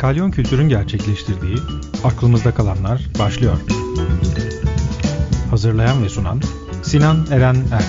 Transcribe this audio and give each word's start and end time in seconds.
Kalyon 0.00 0.30
Kültür'ün 0.30 0.68
gerçekleştirdiği 0.68 1.56
Aklımızda 2.04 2.54
Kalanlar 2.54 3.00
başlıyor. 3.18 3.56
Hazırlayan 5.50 6.04
ve 6.04 6.08
sunan 6.08 6.40
Sinan 6.82 7.26
Eren 7.30 7.54
Erk. 7.54 7.86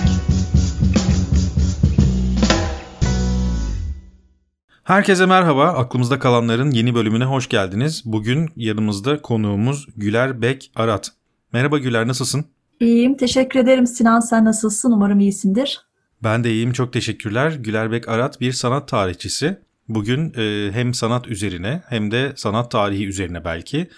Herkese 4.84 5.26
merhaba. 5.26 5.64
Aklımızda 5.64 6.18
kalanların 6.18 6.70
yeni 6.70 6.94
bölümüne 6.94 7.24
hoş 7.24 7.48
geldiniz. 7.48 8.02
Bugün 8.04 8.48
yanımızda 8.56 9.22
konuğumuz 9.22 9.88
Güler 9.96 10.42
Bek 10.42 10.70
Arat. 10.76 11.10
Merhaba 11.52 11.78
Güler, 11.78 12.08
nasılsın? 12.08 12.44
İyiyim, 12.80 13.16
teşekkür 13.16 13.60
ederim 13.60 13.86
Sinan. 13.86 14.20
Sen 14.20 14.44
nasılsın? 14.44 14.92
Umarım 14.92 15.20
iyisindir. 15.20 15.80
Ben 16.22 16.44
de 16.44 16.50
iyiyim, 16.52 16.72
çok 16.72 16.92
teşekkürler. 16.92 17.52
Güler 17.52 17.92
Bek 17.92 18.08
Arat 18.08 18.40
bir 18.40 18.52
sanat 18.52 18.88
tarihçisi. 18.88 19.67
Bugün 19.88 20.32
e, 20.36 20.70
hem 20.72 20.94
sanat 20.94 21.28
üzerine 21.28 21.82
hem 21.88 22.10
de 22.10 22.32
sanat 22.36 22.70
tarihi 22.70 23.06
üzerine 23.06 23.44
belki 23.44 23.88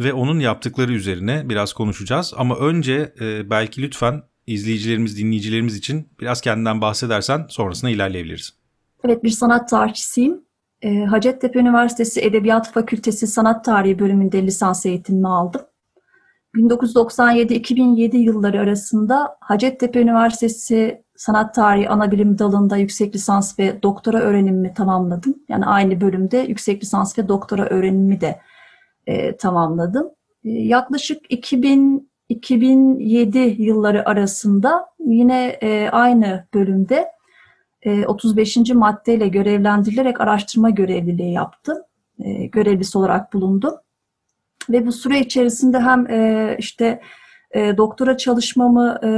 ve 0.00 0.12
onun 0.12 0.40
yaptıkları 0.40 0.92
üzerine 0.92 1.48
biraz 1.48 1.72
konuşacağız. 1.72 2.34
Ama 2.36 2.56
önce 2.56 3.14
e, 3.20 3.50
belki 3.50 3.82
lütfen 3.82 4.22
izleyicilerimiz, 4.46 5.18
dinleyicilerimiz 5.18 5.76
için 5.76 6.08
biraz 6.20 6.40
kendinden 6.40 6.80
bahsedersen 6.80 7.46
sonrasında 7.48 7.90
ilerleyebiliriz. 7.90 8.54
Evet, 9.04 9.24
bir 9.24 9.30
sanat 9.30 9.68
tarihçisiyim. 9.68 10.44
E, 10.82 11.04
Hacettepe 11.04 11.58
Üniversitesi 11.58 12.20
Edebiyat 12.20 12.72
Fakültesi 12.72 13.26
Sanat 13.26 13.64
Tarihi 13.64 13.98
bölümünde 13.98 14.42
lisans 14.42 14.86
eğitimimi 14.86 15.28
aldım. 15.28 15.60
1997-2007 16.54 18.16
yılları 18.16 18.60
arasında 18.60 19.36
Hacettepe 19.40 20.00
Üniversitesi 20.00 21.04
Sanat 21.16 21.54
Tarihi 21.54 21.88
Anabilim 21.88 22.38
dalında 22.38 22.76
yüksek 22.76 23.14
lisans 23.14 23.58
ve 23.58 23.82
doktora 23.82 24.18
öğrenimimi 24.18 24.74
tamamladım. 24.74 25.34
Yani 25.48 25.66
aynı 25.66 26.00
bölümde 26.00 26.38
yüksek 26.38 26.82
lisans 26.82 27.18
ve 27.18 27.28
doktora 27.28 27.66
öğrenimimi 27.66 28.20
de 28.20 28.40
e, 29.06 29.36
tamamladım. 29.36 30.10
E, 30.44 30.50
yaklaşık 30.50 31.32
2000 31.32 32.14
2007 32.28 33.38
yılları 33.38 34.08
arasında 34.08 34.86
yine 34.98 35.58
e, 35.62 35.88
aynı 35.92 36.46
bölümde 36.54 37.08
e, 37.82 38.06
35. 38.06 38.56
maddeyle 38.56 39.28
görevlendirilerek 39.28 40.20
araştırma 40.20 40.70
görevliliği 40.70 41.32
yaptım. 41.32 41.78
E, 42.18 42.46
görevlisi 42.46 42.98
olarak 42.98 43.32
bulundum. 43.32 43.74
Ve 44.70 44.86
bu 44.86 44.92
süre 44.92 45.20
içerisinde 45.20 45.80
hem 45.80 46.06
e, 46.10 46.56
işte 46.58 47.00
e, 47.50 47.76
doktora 47.76 48.16
çalışmamı 48.16 48.98
e, 49.02 49.08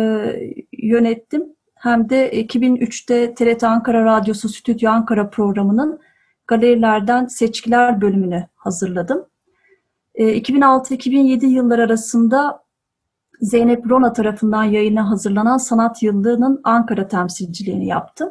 yönettim 0.72 1.44
hem 1.74 2.10
de 2.10 2.44
2003'te 2.44 3.34
TRT 3.34 3.64
Ankara 3.64 4.04
Radyosu 4.04 4.48
Stüdyo 4.48 4.90
Ankara 4.90 5.30
programının 5.30 6.00
galerilerden 6.46 7.26
seçkiler 7.26 8.00
bölümünü 8.00 8.46
hazırladım. 8.54 9.26
2006-2007 10.18 11.46
yıllar 11.46 11.78
arasında 11.78 12.62
Zeynep 13.40 13.90
Rona 13.90 14.12
tarafından 14.12 14.64
yayına 14.64 15.10
hazırlanan 15.10 15.56
Sanat 15.56 16.02
Yıllığı'nın 16.02 16.60
Ankara 16.64 17.08
temsilciliğini 17.08 17.86
yaptım. 17.86 18.30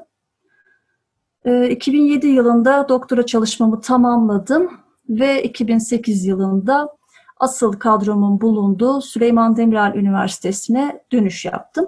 2007 1.69 2.27
yılında 2.27 2.89
doktora 2.89 3.25
çalışmamı 3.25 3.81
tamamladım 3.81 4.71
ve 5.09 5.43
2008 5.43 6.25
yılında 6.25 6.89
asıl 7.37 7.73
kadromun 7.73 8.41
bulunduğu 8.41 9.01
Süleyman 9.01 9.57
Demirel 9.57 9.95
Üniversitesi'ne 9.95 11.03
dönüş 11.11 11.45
yaptım. 11.45 11.85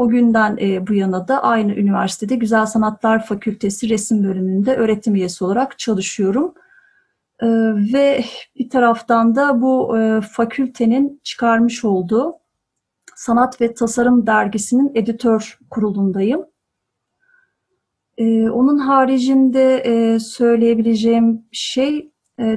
O 0.00 0.08
günden 0.08 0.56
e, 0.60 0.86
bu 0.86 0.94
yana 0.94 1.28
da 1.28 1.42
aynı 1.42 1.72
üniversitede 1.72 2.36
Güzel 2.36 2.66
Sanatlar 2.66 3.26
Fakültesi 3.26 3.88
Resim 3.88 4.24
Bölümünde 4.24 4.76
öğretim 4.76 5.14
üyesi 5.14 5.44
olarak 5.44 5.78
çalışıyorum. 5.78 6.54
E, 7.40 7.46
ve 7.92 8.24
bir 8.56 8.70
taraftan 8.70 9.36
da 9.36 9.62
bu 9.62 9.98
e, 9.98 10.20
fakültenin 10.20 11.20
çıkarmış 11.24 11.84
olduğu 11.84 12.34
Sanat 13.16 13.60
ve 13.60 13.74
Tasarım 13.74 14.26
Dergisi'nin 14.26 14.92
editör 14.94 15.58
kurulundayım. 15.70 16.44
Onun 18.52 18.78
haricinde 18.78 20.18
söyleyebileceğim 20.20 21.44
şey 21.52 22.09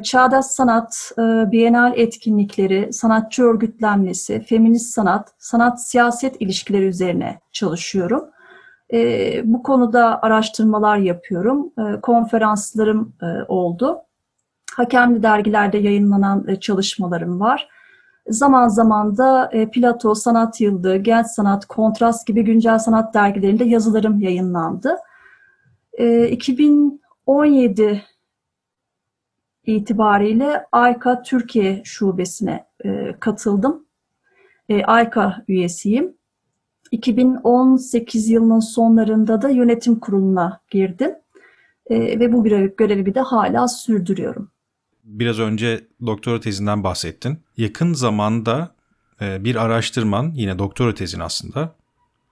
çağdaş 0.03 0.45
sanat, 0.45 1.11
e, 1.17 1.21
bienal 1.51 1.97
etkinlikleri, 1.97 2.93
sanatçı 2.93 3.43
örgütlenmesi, 3.43 4.39
feminist 4.39 4.93
sanat, 4.93 5.33
sanat 5.37 5.87
siyaset 5.87 6.41
ilişkileri 6.41 6.85
üzerine 6.85 7.39
çalışıyorum. 7.51 8.33
Ee, 8.93 9.41
bu 9.45 9.63
konuda 9.63 10.21
araştırmalar 10.21 10.97
yapıyorum. 10.97 11.73
Ee, 11.79 12.01
konferanslarım 12.01 13.13
e, 13.21 13.25
oldu. 13.47 13.97
Hakemli 14.75 15.23
dergilerde 15.23 15.77
yayınlanan 15.77 16.47
e, 16.47 16.59
çalışmalarım 16.59 17.39
var. 17.39 17.67
Zaman 18.27 18.67
zaman 18.67 19.17
da 19.17 19.51
Plato, 19.73 20.15
Sanat 20.15 20.61
Yıldı, 20.61 20.95
Genç 20.95 21.27
Sanat, 21.27 21.65
Kontrast 21.65 22.27
gibi 22.27 22.43
güncel 22.43 22.79
sanat 22.79 23.13
dergilerinde 23.13 23.63
yazılarım 23.63 24.19
yayınlandı. 24.19 24.95
2017 26.29 28.03
itibariyle 29.65 30.65
AYKA 30.71 31.21
Türkiye 31.21 31.81
Şubesi'ne 31.85 32.65
e, 32.85 33.15
katıldım. 33.19 33.85
E, 34.69 34.83
AYKA 34.83 35.43
üyesiyim. 35.47 36.13
2018 36.91 38.29
yılının 38.29 38.59
sonlarında 38.59 39.41
da 39.41 39.49
yönetim 39.49 39.99
kuruluna 39.99 40.61
girdim. 40.71 41.11
E, 41.89 42.19
ve 42.19 42.33
bu 42.33 42.43
görevi, 42.43 42.73
görevi 42.77 43.15
de 43.15 43.19
hala 43.19 43.67
sürdürüyorum. 43.67 44.51
Biraz 45.03 45.39
önce 45.39 45.87
doktora 46.05 46.39
tezinden 46.39 46.83
bahsettin. 46.83 47.39
Yakın 47.57 47.93
zamanda 47.93 48.75
e, 49.21 49.43
bir 49.43 49.55
araştırman, 49.55 50.31
yine 50.35 50.59
doktora 50.59 50.93
tezin 50.93 51.19
aslında, 51.19 51.75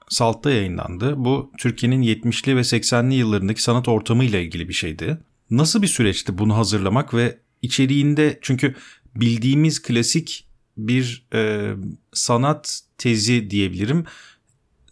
SALT'ta 0.10 0.52
yayınlandı. 0.52 1.26
Bu 1.26 1.52
Türkiye'nin 1.58 2.02
70'li 2.02 2.56
ve 2.56 2.60
80'li 2.60 3.14
yıllarındaki 3.14 3.64
sanat 3.64 3.88
ortamıyla 3.88 4.40
ilgili 4.40 4.70
bir 4.70 4.74
şeydi. 4.74 5.18
Nasıl 5.52 5.82
bir 5.82 5.88
süreçti 5.88 6.38
bunu 6.38 6.58
hazırlamak 6.58 7.14
ve 7.14 7.38
içeriğinde 7.62 8.40
çünkü 8.42 8.76
bildiğimiz 9.16 9.82
klasik 9.82 10.48
bir 10.78 11.28
e, 11.34 11.72
sanat 12.14 12.82
tezi 12.98 13.50
diyebilirim. 13.50 14.06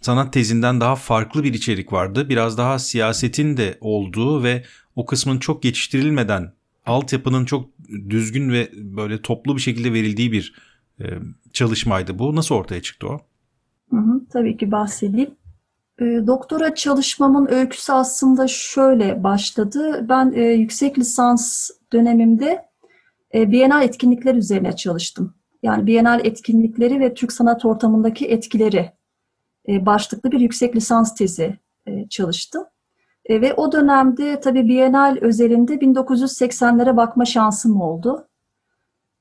Sanat 0.01 0.33
tezinden 0.33 0.81
daha 0.81 0.95
farklı 0.95 1.43
bir 1.43 1.53
içerik 1.53 1.93
vardı. 1.93 2.29
Biraz 2.29 2.57
daha 2.57 2.79
siyasetin 2.79 3.57
de 3.57 3.77
olduğu 3.81 4.43
ve 4.43 4.63
o 4.95 5.05
kısmın 5.05 5.39
çok 5.39 5.63
geçiştirilmeden 5.63 6.53
altyapının 6.85 7.45
çok 7.45 7.69
düzgün 8.09 8.49
ve 8.49 8.71
böyle 8.73 9.21
toplu 9.21 9.55
bir 9.55 9.61
şekilde 9.61 9.93
verildiği 9.93 10.31
bir 10.31 10.53
e, 11.01 11.05
çalışmaydı 11.53 12.19
bu. 12.19 12.35
Nasıl 12.35 12.55
ortaya 12.55 12.81
çıktı 12.81 13.07
o? 13.07 13.19
Hı 13.89 13.97
hı, 13.97 14.21
tabii 14.33 14.57
ki 14.57 14.71
bahsedeyim. 14.71 15.31
E, 15.99 16.27
doktora 16.27 16.75
çalışmamın 16.75 17.47
öyküsü 17.51 17.93
aslında 17.93 18.47
şöyle 18.47 19.23
başladı. 19.23 20.05
Ben 20.09 20.33
e, 20.35 20.41
yüksek 20.41 20.99
lisans 20.99 21.69
dönemimde 21.93 22.65
e, 23.33 23.51
Bienal 23.51 23.83
etkinlikler 23.83 24.35
üzerine 24.35 24.75
çalıştım. 24.75 25.33
Yani 25.63 25.87
Bienal 25.87 26.25
etkinlikleri 26.25 26.99
ve 26.99 27.13
Türk 27.13 27.31
sanat 27.31 27.65
ortamındaki 27.65 28.27
etkileri 28.27 28.91
e, 29.67 29.85
başlıklı 29.85 30.31
bir 30.31 30.39
yüksek 30.39 30.75
lisans 30.75 31.15
tezi 31.15 31.57
e, 31.87 32.09
çalıştım. 32.09 32.63
E, 33.25 33.41
ve 33.41 33.53
o 33.53 33.71
dönemde 33.71 34.39
tabii 34.39 34.67
Bienal 34.67 35.17
özelinde 35.21 35.73
1980'lere 35.73 36.97
bakma 36.97 37.25
şansım 37.25 37.81
oldu. 37.81 38.27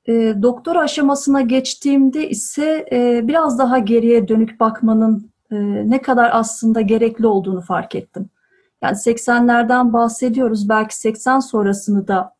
E, 0.06 0.34
doktora 0.42 0.80
aşamasına 0.80 1.40
geçtiğimde 1.40 2.28
ise 2.28 2.86
e, 2.92 3.28
biraz 3.28 3.58
daha 3.58 3.78
geriye 3.78 4.28
dönük 4.28 4.60
bakmanın 4.60 5.30
e, 5.52 5.56
ne 5.90 6.02
kadar 6.02 6.30
aslında 6.32 6.80
gerekli 6.80 7.26
olduğunu 7.26 7.60
fark 7.60 7.94
ettim. 7.94 8.30
Yani 8.82 8.96
80'lerden 8.96 9.92
bahsediyoruz. 9.92 10.68
Belki 10.68 10.96
80 10.96 11.40
sonrasını 11.40 12.08
da 12.08 12.34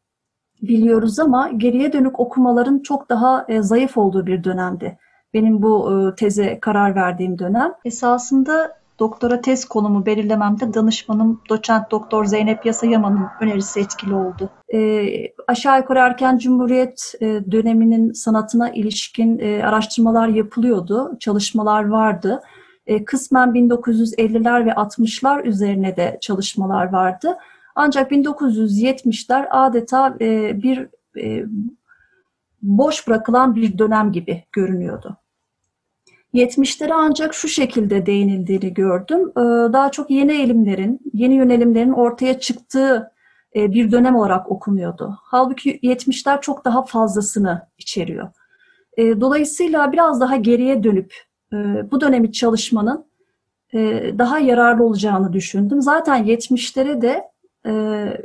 biliyoruz 0.63 1.19
ama 1.19 1.49
geriye 1.57 1.93
dönük 1.93 2.21
okumaların 2.21 2.79
çok 2.79 3.09
daha 3.09 3.45
e, 3.49 3.63
zayıf 3.63 3.99
olduğu 3.99 4.27
bir 4.27 4.45
dönemdi. 4.45 4.99
Benim 5.35 5.63
bu 5.63 5.93
e, 5.93 6.15
teze 6.15 6.61
karar 6.61 6.95
verdiğim 6.95 7.39
dönem. 7.39 7.73
Esasında 7.85 8.79
doktora 8.99 9.41
tez 9.41 9.65
konumu 9.65 10.07
belirlememde 10.07 10.75
danışmanım 10.75 11.41
doçent 11.49 11.91
doktor 11.91 12.25
Zeynep 12.25 12.67
Yasayaman'ın 12.67 13.27
önerisi 13.41 13.81
etkili 13.81 14.15
oldu. 14.15 14.51
E, 14.75 15.09
aşağı 15.49 15.79
yukarı 15.79 15.99
erken 15.99 16.39
Cumhuriyet 16.39 17.15
e, 17.21 17.27
döneminin 17.27 18.13
sanatına 18.13 18.71
ilişkin 18.71 19.39
e, 19.39 19.65
araştırmalar 19.65 20.29
yapılıyordu, 20.29 21.17
çalışmalar 21.21 21.89
vardı. 21.89 22.43
E, 22.89 23.05
kısmen 23.05 23.49
1950'ler 23.49 24.67
ve 24.67 24.71
60'lar 24.71 25.45
üzerine 25.45 25.97
de 25.97 26.19
çalışmalar 26.21 26.93
vardı. 26.93 27.37
Ancak 27.75 28.13
1970'ler 28.13 29.47
adeta 29.51 30.17
e, 30.21 30.63
bir 30.63 30.89
e, 31.21 31.45
boş 32.63 33.09
bırakılan 33.09 33.55
bir 33.55 33.79
dönem 33.79 34.13
gibi 34.13 34.45
görünüyordu. 34.53 35.17
70'lere 36.35 36.93
ancak 36.95 37.35
şu 37.35 37.49
şekilde 37.49 38.07
değinildiğini 38.07 38.75
gördüm. 38.75 39.33
Daha 39.73 39.91
çok 39.91 40.11
yeni 40.11 40.33
eğilimlerin, 40.33 41.01
yeni 41.13 41.35
yönelimlerin 41.35 41.93
ortaya 41.93 42.41
çıktığı 42.41 43.13
e, 43.57 43.73
bir 43.73 43.93
dönem 43.93 44.17
olarak 44.17 44.51
okunuyordu. 44.51 45.19
Halbuki 45.23 45.79
70'ler 45.79 46.41
çok 46.41 46.65
daha 46.65 46.85
fazlasını 46.85 47.69
içeriyor. 47.79 48.29
E, 48.97 49.21
dolayısıyla 49.21 49.93
biraz 49.93 50.21
daha 50.21 50.37
geriye 50.37 50.83
dönüp 50.83 51.15
e, 51.15 51.28
bu 51.91 52.01
dönemi 52.01 52.33
çalışmanın 52.33 53.05
daha 54.19 54.39
yararlı 54.39 54.85
olacağını 54.85 55.33
düşündüm. 55.33 55.83
Zaten 55.83 56.25
70'lere 56.25 57.03
de 57.03 57.25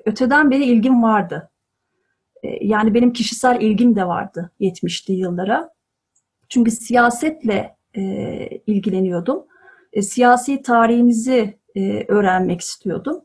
öteden 0.06 0.52
beri 0.52 0.66
ilgim 0.66 1.04
vardı. 1.04 1.50
Yani 2.62 2.94
benim 2.94 3.14
kişisel 3.14 3.62
ilgim 3.62 3.96
de 3.96 4.08
vardı 4.08 4.52
70'li 4.60 5.14
yıllara. 5.14 5.70
Çünkü 6.50 6.72
siyasetle 6.72 7.76
ilgileniyordum. 8.68 9.44
Siyasi 10.02 10.62
tarihimizi 10.62 11.58
öğrenmek 12.08 12.62
istiyordum. 12.62 13.22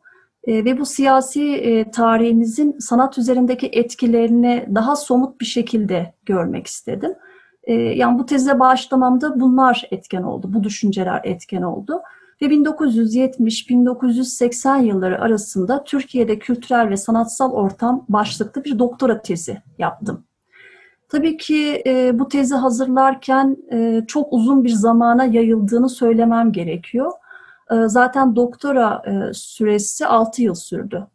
E, 0.48 0.64
ve 0.64 0.78
bu 0.78 0.86
siyasi 0.86 1.54
e, 1.54 1.90
tarihimizin 1.90 2.78
sanat 2.78 3.18
üzerindeki 3.18 3.66
etkilerini 3.66 4.68
daha 4.74 4.96
somut 4.96 5.40
bir 5.40 5.46
şekilde 5.46 6.14
görmek 6.26 6.66
istedim. 6.66 7.14
E, 7.64 7.74
yani 7.74 8.18
bu 8.18 8.26
teze 8.26 8.58
başlamamda 8.58 9.40
bunlar 9.40 9.88
etken 9.90 10.22
oldu, 10.22 10.50
bu 10.54 10.64
düşünceler 10.64 11.20
etken 11.24 11.62
oldu. 11.62 12.00
Ve 12.42 12.46
1970-1980 12.46 14.84
yılları 14.84 15.20
arasında 15.20 15.84
Türkiye'de 15.84 16.38
kültürel 16.38 16.88
ve 16.88 16.96
sanatsal 16.96 17.52
ortam 17.52 18.04
başlıklı 18.08 18.64
bir 18.64 18.78
doktora 18.78 19.22
tezi 19.22 19.62
yaptım. 19.78 20.24
Tabii 21.08 21.36
ki 21.36 21.82
e, 21.86 22.18
bu 22.18 22.28
tezi 22.28 22.54
hazırlarken 22.54 23.56
e, 23.72 24.04
çok 24.06 24.32
uzun 24.32 24.64
bir 24.64 24.70
zamana 24.70 25.24
yayıldığını 25.24 25.88
söylemem 25.88 26.52
gerekiyor. 26.52 27.12
Ee, 27.70 27.88
zaten 27.88 28.36
doktora 28.36 29.02
e, 29.06 29.34
süresi 29.34 30.06
6 30.06 30.42
yıl 30.42 30.54
sürdü. 30.54 31.06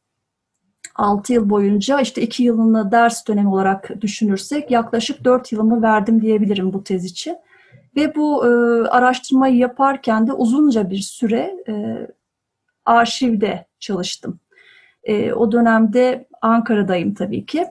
6 0.96 1.34
yıl 1.34 1.50
boyunca 1.50 2.02
işte 2.02 2.22
2 2.22 2.44
yılını 2.44 2.92
ders 2.92 3.28
dönemi 3.28 3.50
olarak 3.50 4.02
düşünürsek 4.02 4.72
yaklaşık 4.72 5.24
4 5.24 5.52
yılımı 5.52 5.82
verdim 5.82 6.22
diyebilirim 6.22 6.74
bu 6.74 6.84
tez 6.84 7.06
için. 7.06 7.38
Ve 7.96 8.16
bu 8.16 8.46
e, 8.46 8.50
araştırmayı 8.88 9.56
yaparken 9.56 10.28
de 10.28 10.34
uzunca 10.34 10.90
bir 10.90 10.98
süre 10.98 11.56
e, 11.68 12.08
arşivde 12.86 13.66
çalıştım. 13.80 14.40
o 15.36 15.52
dönemde 15.52 16.28
Ankara'dayım 16.42 17.14
tabii 17.14 17.46
ki. 17.46 17.66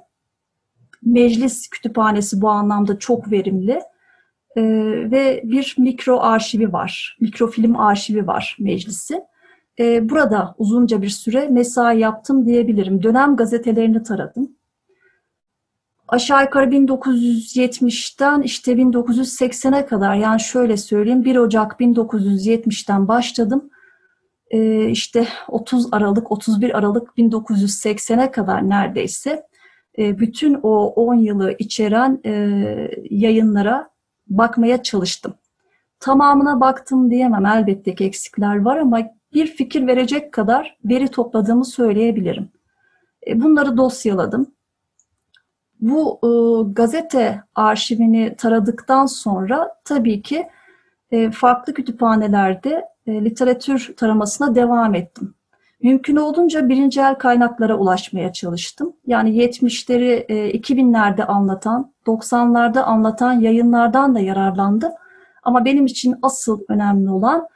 Meclis 1.03 1.69
kütüphanesi 1.69 2.41
bu 2.41 2.51
anlamda 2.51 2.99
çok 2.99 3.33
verimli 3.33 3.83
e, 4.57 4.63
ve 5.11 5.41
bir 5.45 5.75
mikro 5.79 6.21
arşivi 6.21 6.73
var, 6.73 7.17
mikrofilm 7.21 7.77
arşivi 7.77 8.27
var 8.27 8.57
meclisin. 8.61 9.25
E, 9.82 10.08
burada 10.08 10.55
uzunca 10.58 11.02
bir 11.02 11.08
süre 11.08 11.49
mesai 11.49 11.99
yaptım 11.99 12.46
diyebilirim. 12.46 13.02
Dönem 13.02 13.37
gazetelerini 13.37 14.02
taradım. 14.02 14.50
Aşağı 16.08 16.43
yukarı 16.43 16.70
1970'ten 16.70 18.43
işte 18.43 18.73
1980'e 18.73 19.87
kadar 19.87 20.14
yani 20.14 20.40
şöyle 20.40 20.76
söyleyeyim 20.76 21.25
1 21.25 21.37
Ocak 21.37 21.81
1970'ten 21.81 23.08
başladım. 23.08 23.70
Ee, 24.50 24.88
işte 24.88 25.29
30 25.49 25.88
Aralık 25.93 26.32
31 26.32 26.79
Aralık 26.79 27.08
1980'e 27.19 28.31
kadar 28.31 28.69
neredeyse 28.69 29.46
e, 29.99 30.19
bütün 30.19 30.61
o 30.62 30.87
10 30.87 31.14
yılı 31.14 31.56
içeren 31.58 32.20
e, 32.25 32.31
yayınlara 33.11 33.90
bakmaya 34.26 34.82
çalıştım. 34.82 35.34
Tamamına 36.00 36.61
baktım 36.61 37.11
diyemem 37.11 37.46
elbette 37.46 37.94
ki 37.94 38.05
eksikler 38.05 38.61
var 38.61 38.76
ama 38.76 39.00
bir 39.34 39.46
fikir 39.46 39.87
verecek 39.87 40.32
kadar 40.32 40.76
veri 40.84 41.08
topladığımı 41.08 41.64
söyleyebilirim. 41.64 42.49
E, 43.26 43.43
bunları 43.43 43.76
dosyaladım. 43.76 44.46
Bu 45.81 46.19
e, 46.23 46.31
gazete 46.73 47.43
arşivini 47.55 48.34
taradıktan 48.38 49.06
sonra 49.06 49.75
tabii 49.84 50.23
ki 50.23 50.49
e, 51.11 51.31
farklı 51.31 51.75
kütüphanelerde 51.75 52.84
e, 53.06 53.25
literatür 53.25 53.94
taramasına 53.96 54.55
devam 54.55 54.94
ettim. 54.94 55.34
Mümkün 55.82 56.17
olduğunca 56.17 56.69
birinci 56.69 57.00
el 57.00 57.14
kaynaklara 57.14 57.76
ulaşmaya 57.76 58.32
çalıştım. 58.32 58.93
Yani 59.06 59.31
70'leri 59.31 60.26
2000'lerde 60.56 61.25
anlatan, 61.25 61.93
90'larda 62.06 62.81
anlatan 62.81 63.32
yayınlardan 63.32 64.14
da 64.14 64.20
yararlandı. 64.20 64.93
Ama 65.43 65.64
benim 65.64 65.87
için 65.87 66.14
asıl 66.23 66.61
önemli 66.69 67.11
olan 67.11 67.49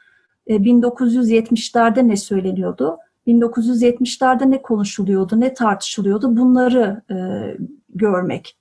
1970'lerde 0.49 2.01
e, 2.01 2.09
ne 2.09 2.17
söyleniyordu, 2.17 2.99
1970'lerde 3.27 4.51
ne 4.51 4.63
konuşuluyordu, 4.63 5.41
ne 5.41 5.55
tartışılıyordu 5.55 6.37
bunları 6.37 7.03
e, 7.11 7.17
görmek. 7.89 8.59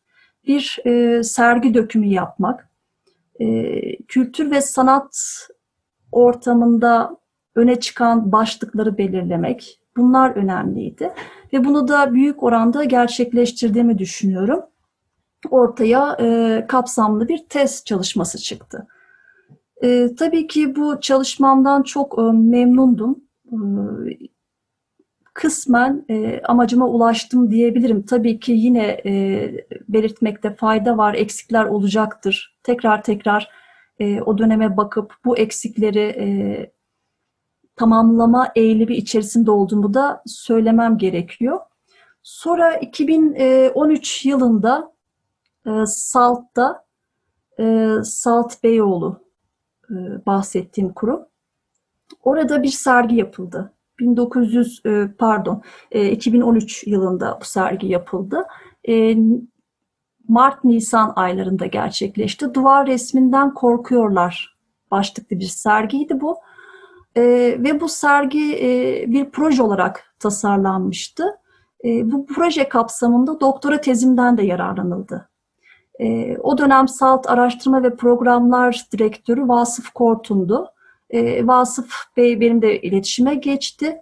Bir 0.48 0.80
e, 0.86 1.24
sergi 1.24 1.74
dökümü 1.74 2.08
yapmak, 2.08 2.70
kültür 4.08 4.52
ve 4.52 4.62
sanat 4.62 5.48
ortamında 6.12 7.18
öne 7.56 7.80
çıkan 7.80 8.32
başlıkları 8.32 8.98
belirlemek. 8.98 9.80
Bunlar 9.98 10.30
önemliydi. 10.30 11.12
Ve 11.54 11.66
bunu 11.66 11.88
da 11.88 12.14
büyük 12.14 12.44
oranda 12.44 12.84
gerçekleştirdiğimi 12.84 13.98
düşünüyorum. 13.98 14.62
Ortaya 15.50 16.18
e, 16.20 16.66
kapsamlı 16.68 17.28
bir 17.28 17.46
test 17.50 17.86
çalışması 17.86 18.38
çıktı. 18.38 18.88
E, 19.86 20.16
tabii 20.16 20.48
ki 20.48 20.76
bu 20.76 21.02
çalışmamdan 21.02 21.84
çok 21.84 22.20
e, 22.20 22.22
memnundum. 22.32 23.24
E, 23.52 23.58
kısmen 25.34 26.06
e, 26.10 26.42
amacıma 26.42 26.88
ulaştım 26.88 27.52
diyebilirim. 27.52 28.06
Tabii 28.06 28.40
ki 28.40 28.52
yine 28.52 29.02
e, 29.06 29.12
belirtmekte 29.90 30.56
fayda 30.56 30.98
var, 30.98 31.14
eksikler 31.14 31.66
olacaktır. 31.66 32.58
Tekrar 32.64 33.04
tekrar 33.04 33.50
e, 34.00 34.22
o 34.22 34.38
döneme 34.38 34.78
bakıp 34.78 35.14
bu 35.26 35.38
eksikleri 35.38 36.00
e, 36.00 36.26
tamamlama 37.76 38.52
eğilimi 38.56 38.96
içerisinde 38.96 39.52
olduğumu 39.52 39.94
da 39.94 40.24
söylemem 40.26 40.98
gerekiyor. 40.98 41.60
Sonra 42.24 42.78
2013 42.78 44.26
yılında 44.26 44.94
e, 45.68 45.72
SALT'ta 45.86 46.86
e, 47.60 47.90
SALT 48.04 48.64
Beyoğlu 48.64 49.25
bahsettiğim 50.26 50.94
kurum. 50.94 51.26
Orada 52.24 52.64
bir 52.64 52.70
sergi 52.70 53.16
yapıldı. 53.16 53.74
1900 54.00 54.82
e, 54.86 55.08
pardon 55.18 55.62
e, 55.92 56.12
2013 56.12 56.88
yılında 56.88 57.38
bu 57.42 57.46
sergi 57.46 57.88
yapıldı. 57.88 58.46
E, 58.88 59.18
Mart 60.28 60.64
Nisan 60.64 61.14
aylarında 61.16 61.66
gerçekleşti. 61.66 62.54
Duvar 62.54 62.88
resminden 62.88 63.54
korkuyorlar 63.54 64.58
başlıklı 64.92 65.40
bir 65.40 65.46
sergiydi 65.46 66.22
bu. 66.22 66.38
E, 67.16 67.24
ve 67.60 67.82
bu 67.82 67.90
sergi 67.90 68.58
e, 68.62 69.04
bir 69.12 69.30
proje 69.30 69.64
olarak 69.64 70.16
tasarlanmıştı. 70.20 71.38
E, 71.86 72.12
bu 72.12 72.26
proje 72.26 72.70
kapsamında 72.70 73.40
doktora 73.40 73.82
tezimden 73.82 74.38
de 74.38 74.44
yararlanıldı. 74.44 75.30
E, 76.00 76.38
o 76.38 76.58
dönem 76.58 76.88
SALT 76.88 77.30
Araştırma 77.30 77.84
ve 77.84 77.96
Programlar 77.96 78.86
Direktörü 78.92 79.48
Vasıf 79.48 79.90
Kortun'du. 79.90 80.68
E, 81.10 81.48
Vasıf 81.48 81.94
Bey 82.18 82.40
benimle 82.40 82.82
iletişime 82.82 83.36
geçti 83.36 83.98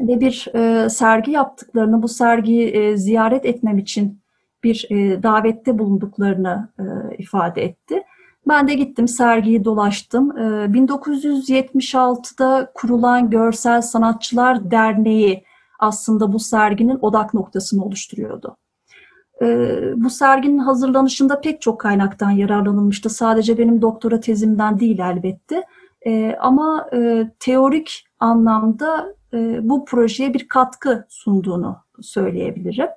ve 0.00 0.20
bir 0.20 0.48
e, 0.54 0.90
sergi 0.90 1.30
yaptıklarını, 1.30 2.02
bu 2.02 2.08
sergiyi 2.08 2.68
e, 2.68 2.96
ziyaret 2.96 3.46
etmem 3.46 3.78
için 3.78 4.20
bir 4.64 4.86
e, 4.90 5.22
davette 5.22 5.78
bulunduklarını 5.78 6.68
e, 6.78 6.84
ifade 7.18 7.64
etti. 7.64 8.02
Ben 8.48 8.68
de 8.68 8.74
gittim 8.74 9.08
sergiyi 9.08 9.64
dolaştım. 9.64 10.30
1976'da 10.30 12.62
ee, 12.62 12.68
kurulan 12.74 13.30
Görsel 13.30 13.82
Sanatçılar 13.82 14.70
Derneği 14.70 15.44
aslında 15.78 16.32
bu 16.32 16.38
serginin 16.38 16.98
odak 17.02 17.34
noktasını 17.34 17.84
oluşturuyordu. 17.84 18.56
Ee, 19.42 19.92
bu 19.96 20.10
serginin 20.10 20.58
hazırlanışında 20.58 21.40
pek 21.40 21.62
çok 21.62 21.80
kaynaktan 21.80 22.30
yararlanılmıştı. 22.30 23.10
Sadece 23.10 23.58
benim 23.58 23.82
doktora 23.82 24.20
tezimden 24.20 24.80
değil 24.80 24.98
elbette. 24.98 25.64
Ee, 26.06 26.36
ama 26.40 26.88
e, 26.92 27.30
teorik 27.40 28.06
anlamda 28.20 29.14
e, 29.34 29.68
bu 29.68 29.84
projeye 29.84 30.34
bir 30.34 30.48
katkı 30.48 31.06
sunduğunu 31.08 31.76
söyleyebilirim. 32.00 32.88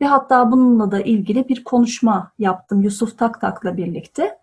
Ve 0.00 0.06
hatta 0.06 0.52
bununla 0.52 0.90
da 0.90 1.00
ilgili 1.00 1.48
bir 1.48 1.64
konuşma 1.64 2.32
yaptım 2.38 2.82
Yusuf 2.82 3.18
Taktak'la 3.18 3.76
birlikte. 3.76 4.38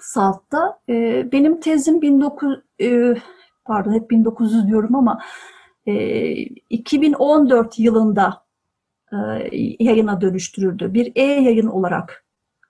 Salt'ta. 0.00 0.78
E, 0.88 1.26
benim 1.32 1.60
tezim 1.60 1.96
19 1.96 2.60
e, 2.80 3.14
pardon 3.64 3.92
hep 3.92 4.10
1900 4.10 4.66
diyorum 4.66 4.94
ama 4.94 5.20
e, 5.86 5.94
2014 6.70 7.78
yılında 7.78 8.28
e, 8.28 8.43
yayına 9.80 10.20
dönüştürüldü. 10.20 10.94
Bir 10.94 11.12
e-yayın 11.16 11.66
olarak 11.66 12.24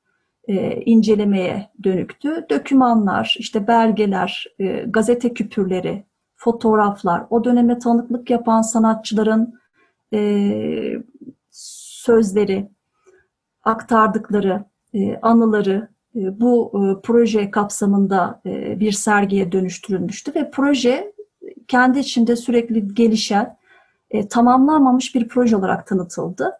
e, 0.49 0.81
incelemeye 0.81 1.71
dönüktü. 1.85 2.47
Dökümanlar, 2.51 3.37
işte 3.39 3.67
belgeler, 3.67 4.47
e, 4.59 4.85
gazete 4.89 5.35
küpürleri, 5.35 6.05
fotoğraflar, 6.37 7.27
o 7.31 7.45
döneme 7.45 7.79
tanıklık 7.79 8.31
yapan 8.31 8.63
sanatçıların 8.63 9.55
e, 10.15 10.53
sözleri, 11.51 12.71
aktardıkları 13.65 14.65
e, 14.95 15.17
anıları 15.17 15.92
bu 16.15 16.73
e, 16.75 17.01
proje 17.03 17.51
kapsamında 17.51 18.41
e, 18.47 18.81
bir 18.81 18.93
sergiye 18.93 19.53
dönüştürülmüştü 19.53 20.35
ve 20.35 20.51
proje 20.51 21.13
kendi 21.69 21.99
içinde 21.99 22.37
sürekli 22.37 22.95
gelişen, 22.95 23.57
e, 24.11 24.29
tamamlanmamış 24.29 25.15
bir 25.15 25.29
proje 25.29 25.57
olarak 25.57 25.87
tanıtıldı. 25.87 26.53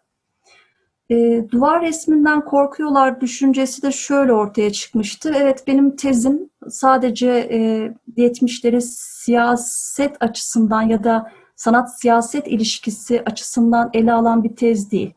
E, 1.09 1.45
duvar 1.51 1.81
resminden 1.81 2.45
korkuyorlar 2.45 3.21
düşüncesi 3.21 3.81
de 3.81 3.91
şöyle 3.91 4.33
ortaya 4.33 4.71
çıkmıştı. 4.71 5.33
Evet 5.35 5.63
benim 5.67 5.95
tezim 5.95 6.49
sadece 6.69 7.29
e, 7.29 7.93
70'leri 8.17 8.81
siyaset 8.81 10.15
açısından 10.19 10.81
ya 10.81 11.03
da 11.03 11.31
sanat 11.55 11.99
siyaset 11.99 12.47
ilişkisi 12.47 13.21
açısından 13.25 13.89
ele 13.93 14.13
alan 14.13 14.43
bir 14.43 14.55
tez 14.55 14.91
değil. 14.91 15.13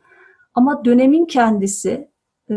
Ama 0.55 0.85
dönemin 0.85 1.25
kendisi 1.25 2.09
e, 2.51 2.55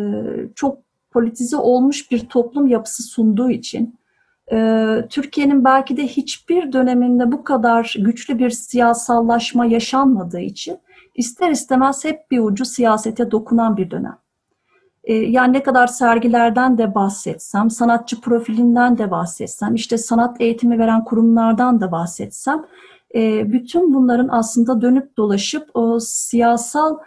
çok 0.56 0.89
politize 1.12 1.58
olmuş 1.58 2.12
bir 2.12 2.20
toplum 2.20 2.68
yapısı 2.68 3.04
sunduğu 3.04 3.50
için 3.50 4.00
e, 4.52 4.88
Türkiye'nin 5.10 5.64
belki 5.64 5.98
de 5.98 6.08
hiçbir 6.08 6.74
döneminde 6.74 7.32
bu 7.32 7.44
kadar 7.44 7.96
güçlü 8.00 8.40
bir 8.40 8.50
siyasallaşma 8.50 9.66
yaşanmadığı 9.66 10.40
için 10.40 10.78
ister 11.16 11.52
istemez 11.52 12.06
hep 12.06 12.32
bir 12.32 12.40
ucu 12.40 12.66
siyasete 12.66 13.32
dokunan 13.32 13.78
bir 13.78 13.92
dönem. 13.92 14.18
E, 15.04 15.14
yani 15.14 15.54
ne 15.54 15.64
kadar 15.64 15.88
sergilerden 15.88 16.78
de 16.78 16.96
bahsetsem, 16.96 17.70
sanatçı 17.70 18.22
profilinden 18.22 18.98
de 18.98 19.12
bahsetsem, 19.12 19.76
işte 19.76 19.98
sanat 19.98 20.42
eğitimi 20.42 20.80
veren 20.80 21.04
kurumlardan 21.04 21.82
da 21.82 21.92
bahsetsem, 21.92 22.66
e, 23.16 23.52
bütün 23.52 23.94
bunların 23.94 24.28
aslında 24.32 24.82
dönüp 24.82 25.18
dolaşıp 25.18 25.70
o 25.74 26.00
siyasal 26.00 26.98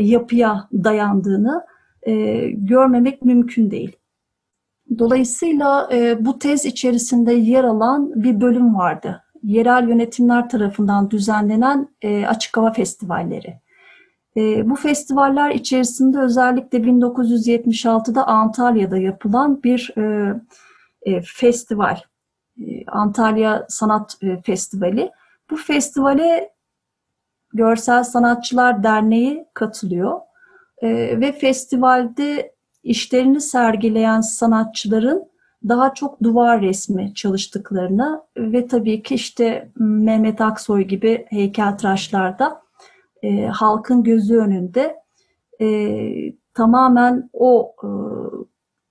yapıya 0.00 0.68
dayandığını 0.72 1.64
e, 2.06 2.46
görmemek 2.50 3.24
mümkün 3.24 3.70
değil. 3.70 3.96
Dolayısıyla 4.98 5.88
e, 5.92 6.24
bu 6.24 6.38
tez 6.38 6.64
içerisinde 6.64 7.32
yer 7.32 7.64
alan 7.64 8.22
bir 8.22 8.40
bölüm 8.40 8.74
vardı. 8.74 9.22
Yerel 9.42 9.88
yönetimler 9.88 10.48
tarafından 10.48 11.10
düzenlenen 11.10 11.88
e, 12.02 12.26
açık 12.26 12.56
hava 12.56 12.72
festivalleri. 12.72 13.60
E, 14.36 14.70
bu 14.70 14.76
festivaller 14.76 15.50
içerisinde 15.50 16.18
özellikle 16.18 16.78
1976'da 16.78 18.26
Antalya'da 18.26 18.98
yapılan 18.98 19.62
bir 19.62 19.94
e, 19.96 20.34
e, 21.02 21.20
festival, 21.20 22.00
e, 22.60 22.86
Antalya 22.86 23.66
Sanat 23.68 24.16
e, 24.22 24.42
Festivali. 24.42 25.10
Bu 25.50 25.56
festivale 25.56 26.52
Görsel 27.54 28.04
Sanatçılar 28.04 28.82
Derneği 28.82 29.46
katılıyor 29.54 30.20
e, 30.82 31.20
ve 31.20 31.32
festivalde 31.32 32.54
işlerini 32.82 33.40
sergileyen 33.40 34.20
sanatçıların 34.20 35.32
daha 35.68 35.94
çok 35.94 36.22
duvar 36.22 36.60
resmi 36.60 37.14
çalıştıklarını 37.14 38.22
ve 38.36 38.66
tabii 38.66 39.02
ki 39.02 39.14
işte 39.14 39.68
Mehmet 39.78 40.40
Aksoy 40.40 40.82
gibi 40.82 41.26
heykeltıraşlarda 41.28 42.62
e, 43.22 43.46
halkın 43.46 44.02
gözü 44.02 44.36
önünde 44.36 44.96
e, 45.60 45.98
tamamen 46.54 47.30
o 47.32 47.74
e, 47.84 47.88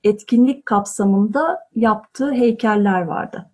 etkinlik 0.10 0.65
kapsamında 0.65 1.60
yaptığı 1.75 2.31
heykeller 2.31 3.01
vardı. 3.01 3.50